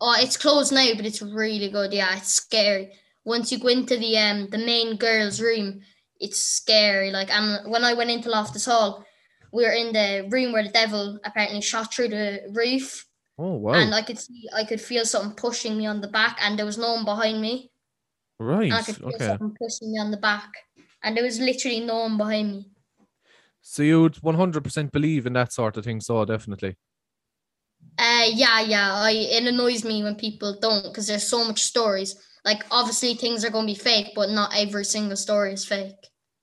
[0.00, 2.92] oh it's closed now but it's really good yeah it's scary
[3.24, 5.80] once you go into the um the main girls room
[6.20, 9.04] it's scary like and when I went into Loftus Hall
[9.52, 13.06] we were in the room where the devil apparently shot through the roof
[13.38, 13.72] Oh wow.
[13.74, 16.66] and I could see I could feel something pushing me on the back and there
[16.66, 17.70] was no one behind me
[18.38, 18.64] right.
[18.64, 19.26] and I could feel Okay.
[19.26, 20.50] something pushing me on the back
[21.02, 22.70] and there was literally no one behind me
[23.62, 26.00] So you'd one hundred percent believe in that sort of thing.
[26.00, 26.76] So definitely.
[27.98, 28.94] Uh, yeah, yeah.
[28.94, 32.16] I it annoys me when people don't because there's so much stories.
[32.44, 35.94] Like obviously things are gonna be fake, but not every single story is fake.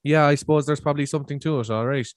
[0.03, 1.69] Yeah, I suppose there's probably something to it.
[1.69, 2.07] All right.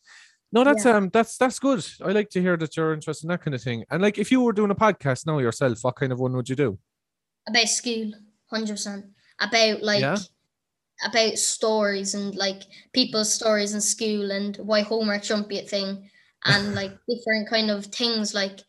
[0.53, 0.97] No, that's Yeah.
[0.99, 1.85] um, that's that's good.
[2.05, 3.85] I like to hear that you're interested in that kind of thing.
[3.91, 6.49] And like, if you were doing a podcast now yourself, what kind of one would
[6.49, 6.79] you do?
[7.49, 8.13] about school,
[8.51, 9.05] hundred percent.
[9.41, 10.19] About like Yeah.
[11.05, 16.09] about stories and like people's stories in school and why homework shouldn't be a thing,
[16.45, 18.61] and like different kind of things like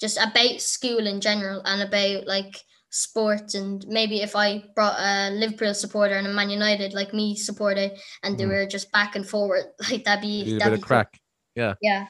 [0.00, 2.56] just about school in general and about like
[2.96, 7.36] sports and maybe if I brought a Liverpool supporter and a Man United like me
[7.36, 7.90] supporter
[8.22, 8.48] and they Mhm.
[8.48, 10.86] were just back and forward like that'd be be a that'd of be cool.
[10.88, 11.20] crack.
[11.54, 11.74] Yeah.
[11.82, 12.06] Yeah.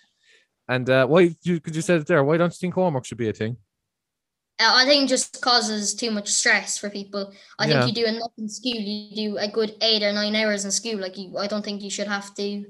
[0.69, 2.23] And uh, why you could you said it there?
[2.25, 3.57] Why don't you think homework should be a thing?
[4.59, 7.33] Uh, I think it just causes too much stress for people.
[7.59, 7.83] I Yeah.
[7.85, 8.75] think you do enough in school.
[8.75, 10.99] You do a good eight or nine hours in school.
[10.99, 12.65] Like you, I don't think you should have to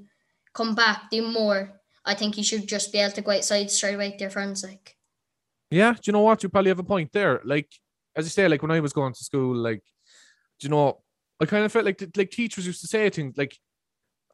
[0.52, 1.80] come back do more.
[2.04, 4.62] I think you should just be able to go outside straight away with your friends.
[4.64, 4.96] Like
[5.70, 6.42] Yeah, do you know what?
[6.42, 7.40] You probably have a point there.
[7.44, 7.68] Like,
[8.16, 9.82] as you say, like when I was going to school, like,
[10.58, 11.02] do you know,
[11.40, 13.56] I kind of felt like like teachers used to say things like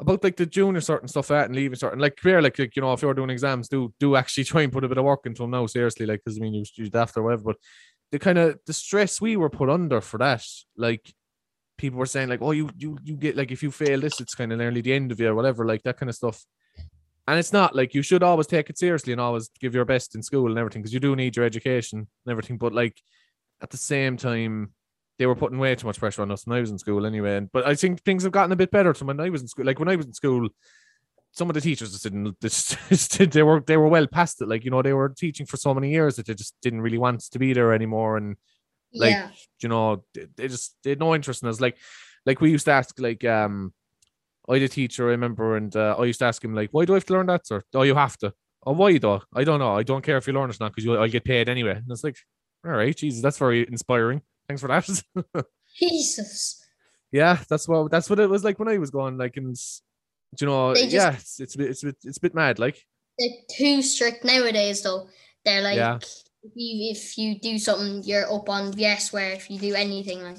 [0.00, 2.74] about like the junior certain stuff like that and leaving certain like clear like, like
[2.76, 5.04] you know if you're doing exams do do actually try and put a bit of
[5.04, 7.56] work into them now seriously like because I mean you you daft or whatever but
[8.10, 10.44] the kind of the stress we were put under for that
[10.76, 11.12] like
[11.78, 14.34] people were saying like oh you you you get like if you fail this it's
[14.34, 16.44] kind of nearly the end of you or whatever like that kind of stuff.
[17.28, 20.16] And it's not like you should always take it seriously and always give your best
[20.16, 23.00] in school and everything because you do need your education and everything but like
[23.62, 24.72] at the same time
[25.18, 27.36] they were putting way too much pressure on us when I was in school anyway.
[27.36, 29.48] And but I think things have gotten a bit better from when I was in
[29.48, 29.66] school.
[29.66, 30.48] Like when I was in school,
[31.30, 34.48] some of the teachers just didn't just, they were they were well past it.
[34.48, 36.98] Like, you know, they were teaching for so many years that they just didn't really
[36.98, 38.16] want to be there anymore.
[38.16, 38.36] And
[38.94, 41.60] like yeah, you know, they, they just they had no interest in us.
[41.60, 41.78] Like
[42.26, 43.72] like we used to ask like um
[44.48, 46.84] I had a teacher, I remember, and uh, I used to ask him like, why
[46.84, 47.62] do I have to learn that, sir?
[47.74, 48.32] Oh, you have to.
[48.66, 49.22] Oh, why though?
[49.34, 49.76] I don't know.
[49.76, 51.76] I don't care if you learn it or not because I'll get paid anyway.
[51.76, 52.16] And it's like,
[52.64, 54.22] all right, Jesus, that's very inspiring.
[54.48, 55.46] Thanks for that.
[55.78, 56.62] Jesus.
[57.10, 59.16] yeah, that's what that's what it was like when I was going.
[59.16, 62.18] Like, and do you know, just- yeah, it's it's a bit it's a bit it's
[62.18, 62.58] a bit mad.
[62.58, 62.84] Like,
[63.18, 65.08] They're too strict nowadays, though.
[65.44, 65.96] They're like, Yeah.
[65.96, 69.12] if, you, if you do something, you're up on yes.
[69.12, 70.38] Where if you do anything, like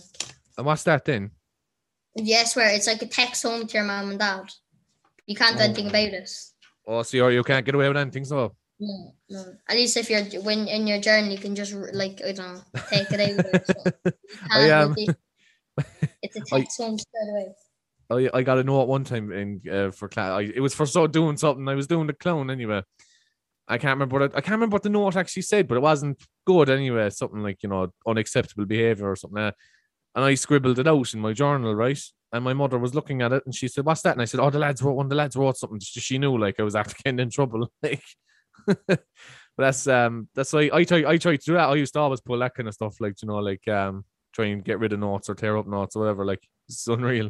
[0.57, 1.31] and what's that then?
[2.15, 4.49] yes, where it's like a text home to your mom and dad.
[5.25, 5.65] You can't do Oh.
[5.65, 6.29] anything about it.
[6.85, 9.45] Oh, so you can't get away with anything, so No, no.
[9.69, 12.61] At least if you're when in your journey, you can just like I don't know,
[12.89, 14.13] take it out.
[14.51, 15.15] I, this.
[16.21, 18.29] It's a text home straight away.
[18.33, 20.31] I I got a note one time in uh, for class.
[20.31, 21.67] I, it was for so doing something.
[21.67, 22.81] I was doing the clown anyway.
[23.67, 25.81] I can't remember what it, I can't remember what the note actually said, but it
[25.81, 27.09] wasn't good anyway.
[27.09, 29.41] Something like you know unacceptable behavior or something.
[29.41, 29.55] Like.
[30.15, 31.99] And I scribbled it out in my journal, right?
[32.31, 34.39] And my mother was looking at it, and she said, "What's that?" And I said,
[34.39, 35.07] "Oh, the lads wrote one.
[35.07, 37.71] The lads wrote something." She she knew like I was after getting in trouble.
[37.81, 38.03] Like,
[38.87, 38.99] but
[39.57, 41.69] that's um that's why I try I try to do that.
[41.69, 44.45] I used to always pull that kind of stuff, like you know, like um try
[44.45, 46.25] and get rid of knots or tear up knots or whatever.
[46.25, 47.29] Like it's unreal.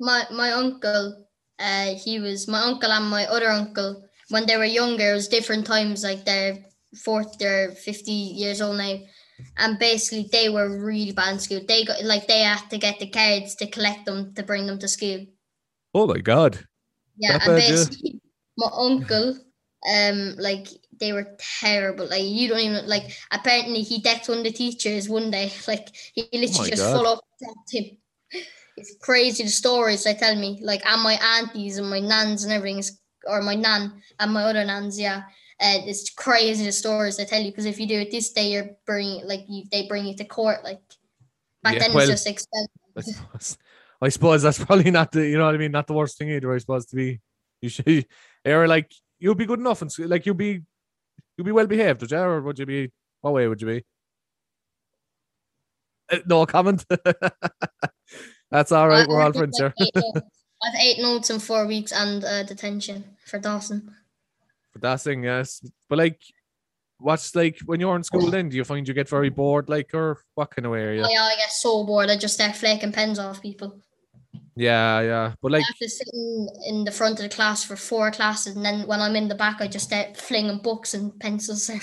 [0.00, 1.26] My my uncle,
[1.58, 5.12] uh, he was my uncle and my other uncle when they were younger.
[5.12, 6.02] It was different times.
[6.02, 6.58] Like they're
[6.96, 8.98] fourth, they're fifty years old now,
[9.58, 11.60] and basically they were really bad in school.
[11.66, 14.78] They got like they had to get the cards to collect them to bring them
[14.78, 15.26] to school.
[15.94, 16.58] Oh my god.
[17.16, 17.70] Yeah, That and bad, yeah.
[17.70, 18.20] basically
[18.56, 19.36] my uncle,
[19.88, 20.68] um, like
[20.98, 22.06] they were terrible.
[22.08, 23.16] Like you don't even like.
[23.30, 25.52] Apparently, he decked one of the teachers one day.
[25.68, 26.96] Like he literally Oh just God.
[26.96, 27.96] full up dropped him.
[28.76, 30.58] It's crazy the stories they tell me.
[30.60, 34.42] Like and my aunties and my nans and everything is, or my nan and my
[34.42, 34.98] other nans.
[34.98, 35.22] Yeah,
[35.60, 37.52] uh, it's crazy the stories they tell you.
[37.52, 40.24] Because if you do it this day, you're bringing like you they bring you to
[40.24, 40.64] court.
[40.64, 40.80] Like
[41.62, 42.68] back Yeah, then, well, it's just expensive.
[42.96, 43.58] I suppose,
[44.02, 46.30] I suppose that's probably not the you know what I mean, not the worst thing
[46.30, 46.52] either.
[46.52, 47.20] I suppose to be
[47.60, 48.06] you should
[48.44, 48.92] or like
[49.24, 50.60] you'll be good enough and like you'd be
[51.36, 52.18] you'd be well behaved, would you?
[52.18, 53.84] Or would you be what way would you be?
[56.12, 56.84] Uh, No comment.
[58.50, 59.08] that's all right.
[59.08, 59.72] We're all friends here.
[59.96, 63.94] I've eight notes in four weeks and uh, detention for Dawson.
[64.72, 65.62] For Dawson, yes.
[65.88, 66.20] But like,
[66.98, 68.30] what's like when you're in school?
[68.30, 70.92] Then do you find you get very bored, like, or what kind of way are
[70.92, 71.02] you?
[71.02, 72.10] Oh, yeah, I get so bored.
[72.10, 73.80] I just start flaking pens off people.
[74.56, 75.34] Yeah, yeah.
[75.42, 78.10] But like, I have to sit in, in the front of the class for four
[78.10, 81.70] classes, and then when I'm in the back, I just start flinging books and pencils.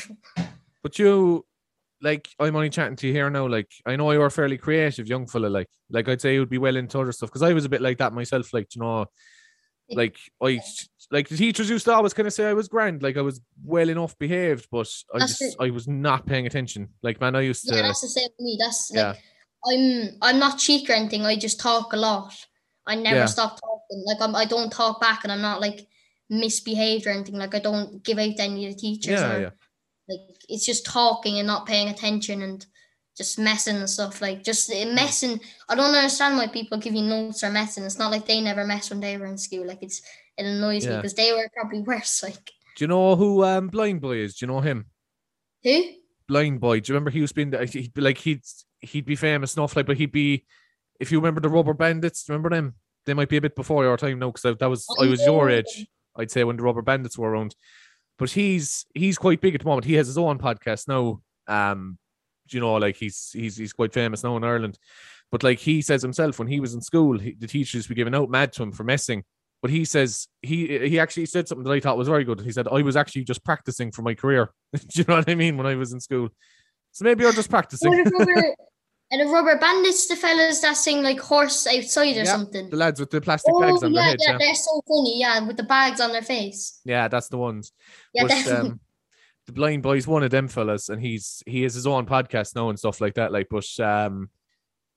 [0.83, 1.45] But you,
[2.01, 3.47] like, I'm only chatting to you here now.
[3.47, 5.45] Like, I know you are fairly creative, young fella.
[5.45, 7.81] Like, like I'd say you'd be well into other stuff because I was a bit
[7.81, 8.51] like that myself.
[8.51, 9.05] Like, you know,
[9.91, 10.59] like I,
[11.11, 13.41] like the teachers used to always kind of say I was grand, like I was
[13.63, 15.57] well enough behaved, but I That's just.
[15.59, 16.89] I was not paying attention.
[17.03, 17.75] Like, man, I used to.
[17.75, 18.57] yeah, that's the same with me.
[18.59, 19.09] That's Yeah.
[19.09, 19.19] like
[19.71, 21.25] I'm I'm not cheek or anything.
[21.25, 22.33] I just talk a lot.
[22.87, 23.25] I never Yeah.
[23.25, 24.03] stop talking.
[24.05, 25.87] Like I'm, I don't talk back, and I'm not like
[26.29, 27.35] misbehaved or anything.
[27.35, 29.19] Like I don't give out to any of the teachers.
[29.19, 29.49] yeah, or, yeah.
[30.09, 30.19] Like
[30.49, 32.65] it's just talking and not paying attention and
[33.17, 35.39] just messing and stuff like just uh, messing.
[35.69, 37.83] I don't understand why people give you notes or messing.
[37.83, 39.65] It's not like they never mess when they were in school.
[39.67, 40.01] Like it's
[40.37, 42.23] it annoys me because they were probably worse.
[42.23, 44.35] Like Do you know who um Blind Boy is?
[44.35, 44.85] Do you know him?
[45.63, 45.83] who?
[46.27, 46.79] Blind Boy.
[46.79, 48.41] Do you remember he was being the- he'd be like he'd
[48.79, 50.45] he'd be famous enough like, but he'd be
[51.01, 52.25] if you remember the Rubber Bandits.
[52.29, 52.75] Remember them?
[53.05, 55.49] They might be a bit before your time now because that was I was your
[55.49, 55.53] Oh.
[55.53, 55.87] age.
[56.15, 57.55] I'd say when the Rubber Bandits were around.
[58.19, 59.85] But he's he's quite big at the moment.
[59.85, 61.21] He has his own podcast now.
[61.47, 61.97] Um,
[62.51, 64.77] you know, like he's he's he's quite famous now in Ireland.
[65.31, 68.13] But like he says himself, when he was in school, he, the teachers were giving
[68.13, 69.23] out mad to him for messing.
[69.61, 72.41] But he says he he actually said something that I thought was very good.
[72.41, 74.51] He said I was actually just practicing for my career.
[74.75, 75.57] do you know what I mean?
[75.57, 76.29] When I was in school,
[76.91, 77.91] so maybe you're just practicing.
[79.11, 82.69] And the rubber bandits, the fellas that sing like horse outside or Yeah, something.
[82.69, 84.23] the lads with the plastic Oh bags on yeah, their heads.
[84.25, 84.37] yeah, Yeah.
[84.37, 85.19] they're so funny.
[85.19, 86.79] Yeah, with the bags on their face.
[86.85, 87.73] yeah, that's the ones.
[88.13, 88.79] Yeah, but um,
[89.47, 92.69] the blind boy's one of them fellas, and he's he has his own podcast now
[92.69, 93.31] and stuff like that.
[93.33, 94.29] Like, but um,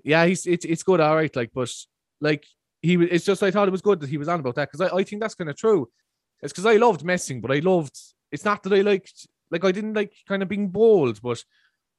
[0.04, 1.34] yeah, he's it's it's good, all right.
[1.34, 1.72] Like, but
[2.20, 2.44] like
[2.82, 4.88] he it's just I thought it was good that he was on about that because
[4.92, 5.90] I, I think that's kind of true.
[6.42, 7.98] It's because I loved messing, but I loved.
[8.30, 11.42] It's not that I liked like I didn't like kind of being bold, but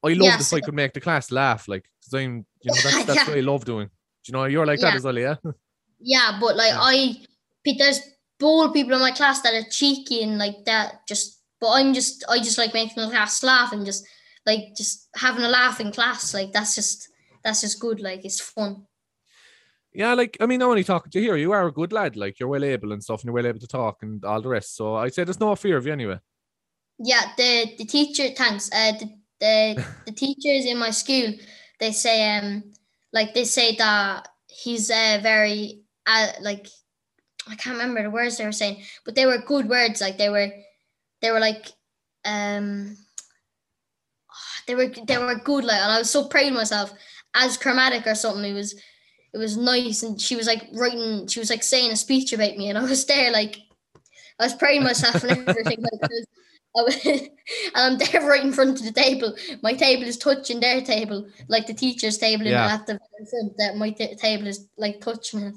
[0.05, 0.53] I loved Yes.
[0.53, 1.67] if I could make the class laugh.
[1.67, 3.27] Like, because I'm you know that's that's Yeah.
[3.29, 3.87] what I love doing.
[3.87, 3.91] Do
[4.27, 5.35] you know you're like that as well, yeah?
[5.99, 6.79] yeah, but like Yeah.
[6.81, 7.15] I,
[7.77, 7.99] there's
[8.39, 11.07] bold people in my class that are cheeky and like that.
[11.07, 14.05] Just, but I'm just, I just like making the class laugh and just
[14.45, 16.33] like just having a laugh in class.
[16.33, 17.09] Like that's just
[17.43, 17.99] that's just good.
[17.99, 18.85] Like it's fun.
[19.93, 21.37] Yeah, like I mean, I'm only talking to you here.
[21.37, 23.59] You are a good lad, like you're well able and stuff, and you're well able
[23.59, 24.75] to talk and all the rest.
[24.75, 26.19] So I'd say there's no fear of you anyway.
[26.99, 28.69] Yeah, the the teacher thanks.
[28.73, 29.09] Uh, the
[29.39, 31.33] the, the teachers in my school
[31.79, 32.63] they say um
[33.11, 36.67] like they say that he's uh very uh like
[37.47, 40.01] I can't remember the words they were saying, but they were good words.
[40.01, 40.49] Like they were
[41.21, 41.71] they were like
[42.25, 42.97] um
[44.67, 46.93] they were they were good like and I was so proud of myself
[47.33, 48.43] as chromatic or something.
[48.43, 48.73] It was
[49.33, 52.57] it was nice and she was like writing she was like saying a speech about
[52.57, 53.57] me and I was there like
[54.39, 56.11] I was proud of myself and everything like
[56.77, 57.29] Oh, and
[57.75, 59.35] I'm there right in front of the table.
[59.63, 62.65] My table is touching their table, like the teacher's table Yeah.
[62.65, 62.99] in at the.
[63.57, 65.55] That my t- table is like touching it.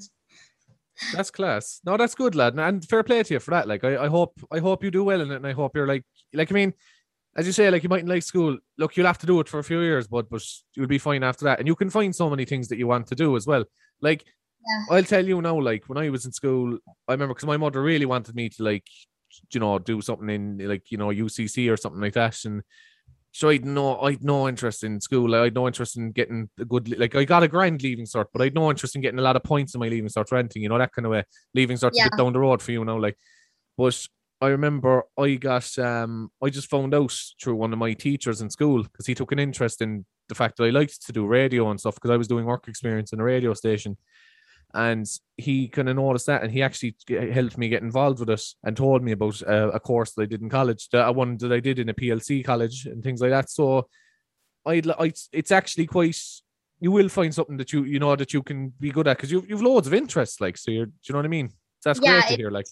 [1.12, 1.80] That's class.
[1.84, 3.68] No, that's good, lad, and- and fair play to you for that.
[3.68, 5.86] Like, I, I hope I hope you do well in it, and I hope you're
[5.86, 6.72] like like I mean,
[7.36, 8.58] as you say, like you mightn't like school.
[8.78, 10.42] Look, you'll have to do it for a few years, but but
[10.74, 13.06] you'll be fine after that, and you can find so many things that you want
[13.08, 13.64] to do as well.
[14.00, 14.24] Like,
[14.66, 14.96] Yeah.
[14.96, 15.60] I'll tell you now.
[15.60, 18.62] Like when I was in school, I remember because my mother really wanted me to
[18.64, 18.86] like,
[19.52, 22.62] you know, do something in like you know UCC or something like that, and
[23.32, 25.34] so I'd no, I'd no interest in school.
[25.34, 28.42] I'd no interest in getting a good, like I got a grand leaving cert, but
[28.42, 30.68] I'd no interest in getting a lot of points in my leaving cert renting, you
[30.68, 31.24] know, that kind of way.
[31.54, 32.08] Leaving cert's a Yeah.
[32.10, 33.16] down the road for you know, like.
[33.76, 34.06] But
[34.40, 37.12] I remember I got, um, I just found out
[37.42, 40.56] through one of my teachers in school because he took an interest in the fact
[40.56, 43.20] that I liked to do radio and stuff because I was doing work experience in
[43.20, 43.96] a radio station.
[44.74, 45.06] And
[45.38, 48.76] he kind of noticed that, and he actually helped me get involved with it and
[48.76, 51.60] told me about uh, a course that I did in college, that one that I
[51.60, 53.48] did in a PLC college and things like that.
[53.50, 53.88] So,
[54.66, 56.20] I'd, li- I, it's actually quite.
[56.80, 59.32] You will find something that you you know that you can be good at because
[59.32, 60.70] you you've loads of interests, like so.
[60.70, 61.48] You're, do you know what I mean?
[61.80, 62.50] So that's Yeah, great to it- hear.
[62.50, 62.66] Like,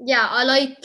[0.00, 0.84] Yeah, I like.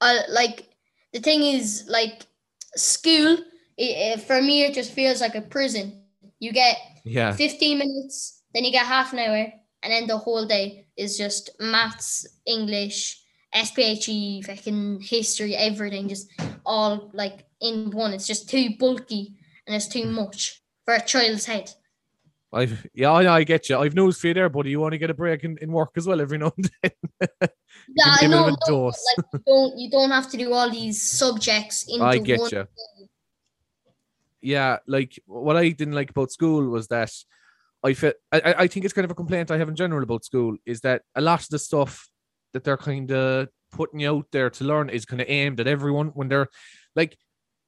[0.00, 0.68] I like
[1.12, 2.26] the thing is like
[2.74, 3.38] school.
[3.78, 6.02] It, it, for me, it just feels like a prison.
[6.38, 9.52] You get yeah, 15 minutes, then you get half an hour,
[9.82, 13.20] and then the whole day is just maths, English,
[13.54, 16.30] SPHE, fucking history, everything, just
[16.64, 18.12] all like in one.
[18.12, 19.34] It's just too bulky
[19.66, 21.70] and it's too much for a child's head.
[22.52, 23.78] I've yeah, I, I get you.
[23.78, 24.70] I've news for you there, buddy.
[24.70, 26.90] You want to get a break in, in work as well every now and then.
[27.88, 28.56] Yeah, I give it a know.
[28.68, 28.94] no, like
[29.32, 32.50] you don't you don't have to do all these subjects into I get one.
[32.52, 32.66] you.
[34.40, 37.12] Yeah, like what I didn't like about school was that
[37.86, 40.24] I felt I, I think it's kind of a complaint I have in general about
[40.24, 42.08] school is that a lot of the stuff
[42.52, 45.66] that they're kind of putting you out there to learn is kind of aimed at
[45.66, 46.48] everyone when they're
[46.94, 47.16] like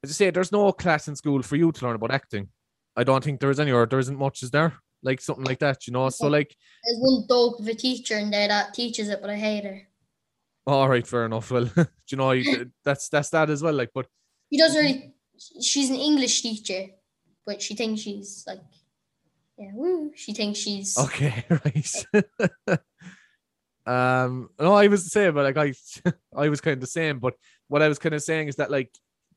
[0.04, 2.48] as I say, there's no class in school for you to learn about acting.
[2.96, 4.74] I don't think there is any, or there isn't much, is there?
[5.02, 6.08] Like something like that, you know.
[6.08, 6.54] So like,
[6.84, 9.88] There's one dope of a teacher in there that teaches it, but I hate her.
[10.66, 11.50] all right, fair enough.
[11.50, 13.74] Well, do you know, you- that's that's that as well.
[13.74, 14.06] Like, but
[14.52, 15.14] She doesn't really.
[15.60, 16.86] She's an English teacher,
[17.46, 18.60] but she thinks she's like,
[19.58, 20.12] yeah, woo.
[20.14, 20.96] She thinks she's.
[20.96, 22.78] Okay, right.
[23.86, 25.74] um, no, I was the same, but like I,
[26.36, 27.18] I was kind of the same.
[27.18, 27.34] But
[27.68, 28.90] what I was kind of saying is that like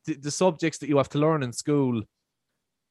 [0.05, 2.01] the, the subjects that you have to learn in school,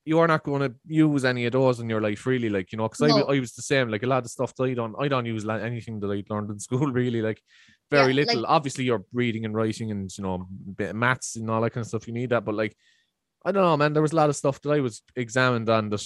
[0.06, 2.48] you are not going to use any of those in your life, really.
[2.48, 3.16] Like you know, because I, No.
[3.26, 3.90] wa- I was the same.
[3.90, 6.50] Like a lot of stuff that I don't, I don't use anything that I learned
[6.50, 7.20] in school, really.
[7.22, 7.42] Like
[7.90, 8.46] very Yeah, like- little.
[8.46, 11.82] Obviously, you're reading and writing, and you know, bit of maths and all that kind
[11.82, 12.06] of stuff.
[12.08, 12.74] You need that, but like
[13.44, 13.92] I don't know, man.
[13.92, 16.04] There was a lot of stuff that I was examined on that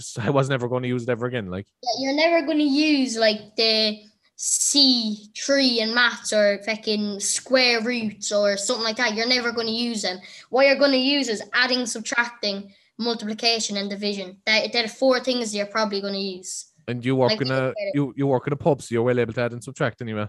[0.00, 1.50] just I was never going to use it ever again.
[1.50, 3.98] Like Yeah, you're never going to use like the
[4.36, 9.14] C tree in maths or fucking square roots or something like that.
[9.14, 10.18] You're never going to use them.
[10.48, 14.38] What you're going to use is adding, subtracting, multiplication, and division.
[14.46, 16.66] That they're four things you're probably going to use.
[16.88, 17.94] and you work Like, in a look at it.
[17.94, 20.26] you you work in a pub, so you're well able to add and subtract anyway.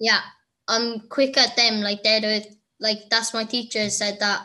[0.00, 0.20] Yeah,
[0.68, 1.80] I'm quick at them.
[1.82, 2.44] Like they're the
[2.80, 4.42] like that's my teacher said that.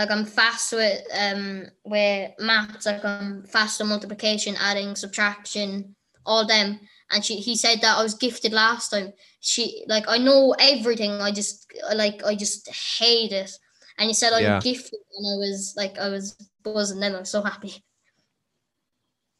[0.00, 2.86] Like I'm fast with um with maths.
[2.86, 5.94] Like I'm fast on multiplication, adding, subtraction,
[6.24, 6.80] all them.
[7.10, 9.12] And she he said that I was gifted last time.
[9.40, 11.10] She like I know everything.
[11.20, 12.66] I just like I just
[12.98, 13.52] hate it.
[13.98, 14.60] And he said I'm Yeah.
[14.60, 16.34] gifted, and I was like I was
[16.64, 17.00] buzzing.
[17.00, 17.84] Then I was so happy.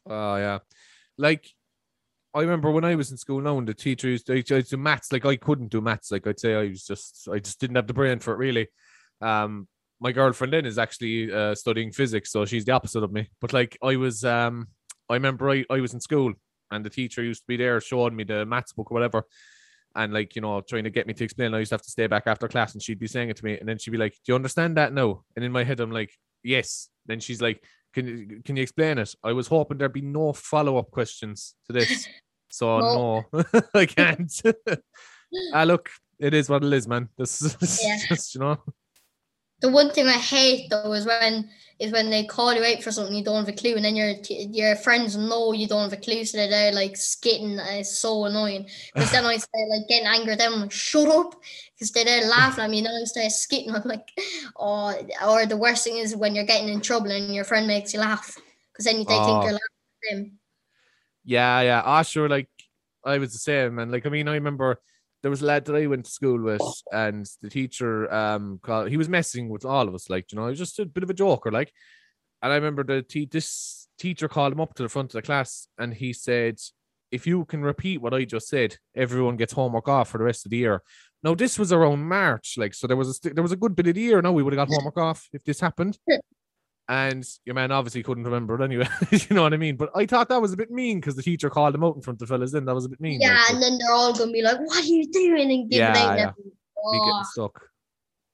[0.05, 0.59] Oh yeah,
[1.17, 1.49] like
[2.35, 4.77] I remember when I was in school now, and the teachers they used to do
[4.77, 5.11] maths.
[5.11, 6.11] Like I couldn't do maths.
[6.11, 8.69] Like I'd say I was just I just didn't have the brain for it really.
[9.23, 9.67] Um,
[10.01, 13.29] my girlfriend then is actually uh, studying physics, so she's the opposite of me.
[13.41, 14.69] But like I was, um,
[15.09, 16.33] I remember I, I was in school,
[16.71, 19.25] and the teacher used to be there showing me the maths book or whatever.
[19.97, 21.91] And like, you know, trying to get me to explain, I used to have to
[21.91, 23.59] stay back after class and she'd be saying it to me.
[23.59, 24.93] And then she'd be like, Do you understand that?
[24.93, 25.25] No.
[25.35, 26.13] And in my head, I'm like,
[26.45, 26.89] Yes.
[27.07, 29.13] Then she's like, Can you can you explain it?
[29.25, 32.09] I was hoping there'd be no follow-up questions to this.
[32.53, 33.25] So No.
[33.33, 33.43] no,
[33.75, 34.33] I can't.
[35.55, 35.91] ah look,
[36.21, 37.09] it is what it is, man.
[37.19, 37.99] This is Yeah.
[38.09, 38.59] just, you know.
[39.61, 42.93] The one thing I hate though is when is when they call you out for
[42.93, 45.99] something you don't have a clue, and then your your friends know you don't have
[45.99, 47.59] a clue, so they're there like skitting.
[47.59, 51.09] And it's so annoying because then I start like getting angry at them, like shut
[51.09, 51.35] up,
[51.75, 53.71] because they're there laughing at me, and then I start skitting.
[53.75, 54.09] I'm like,
[54.57, 54.95] oh,
[55.27, 58.01] or the worst thing is when you're getting in trouble and your friend makes you
[58.01, 58.37] laugh,
[58.73, 59.25] because then they Oh.
[59.25, 59.61] think you're laughing
[60.13, 60.39] at them.
[61.25, 61.83] Yeah, yeah.
[61.85, 62.29] Ah, sure.
[62.29, 62.49] Like
[63.05, 64.81] I was the same, and like I mean, I remember
[65.23, 66.63] there was a lad that I went to school with,
[66.93, 70.45] and the teacher, um, called, he was messing with all of us, like you know,
[70.45, 71.73] he was just a bit of a joker, like.
[72.43, 75.23] And I remember the te- this teacher called him up to the front of the
[75.23, 76.59] class, and he said,
[77.11, 80.47] "If you can repeat what I just said, everyone gets homework off for the rest
[80.47, 80.83] of the year."
[81.23, 83.77] Now this was around March, like so there was a st- there was a good
[83.77, 84.23] bit of the year.
[84.23, 85.99] Now we would have got homework off if this happened.
[86.91, 88.89] And your man obviously couldn't remember it anyway.
[89.13, 89.77] you know what I mean?
[89.77, 92.03] But I thought that was a bit mean because the teacher called him out in
[92.03, 92.51] front of the fellas.
[92.51, 93.21] Then that was a bit mean.
[93.21, 95.79] Yeah, like, and then they're all gonna be like, "What are you doing?" and give
[95.79, 96.19] Yeah, out.
[96.19, 96.31] yeah.
[96.37, 96.51] be
[96.83, 97.63] Oh, getting stuck.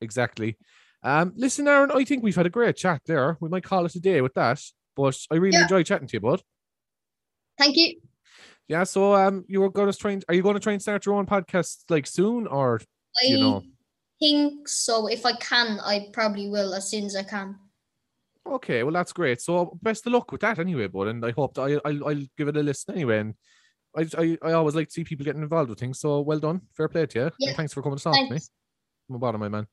[0.00, 0.56] Exactly.
[1.02, 3.36] Um, listen, Aaron, I think we've had a great chat there.
[3.40, 4.62] We might call it a day with that.
[4.96, 5.62] But I really Yeah.
[5.64, 6.42] enjoyed chatting to you, bud.
[7.58, 8.00] thank you.
[8.68, 8.84] Yeah.
[8.84, 10.12] So um, you were going to try.
[10.12, 12.80] And, are you going to try and start your own podcast like soon, or
[13.22, 13.62] I you know?
[14.18, 15.08] think so.
[15.08, 17.58] If I can, I probably will as soon as I can.
[18.46, 19.40] Okay, well that's great.
[19.40, 21.08] So best of luck with that anyway, bud.
[21.08, 23.18] And I hope that I I'll, I'll give it a listen anyway.
[23.18, 23.34] And
[23.96, 26.00] I, I I always like to see people getting involved with things.
[26.00, 27.30] So well done, fair play to you.
[27.38, 28.40] Yeah, And thanks for coming to talk to me.
[29.08, 29.66] Bother, my man.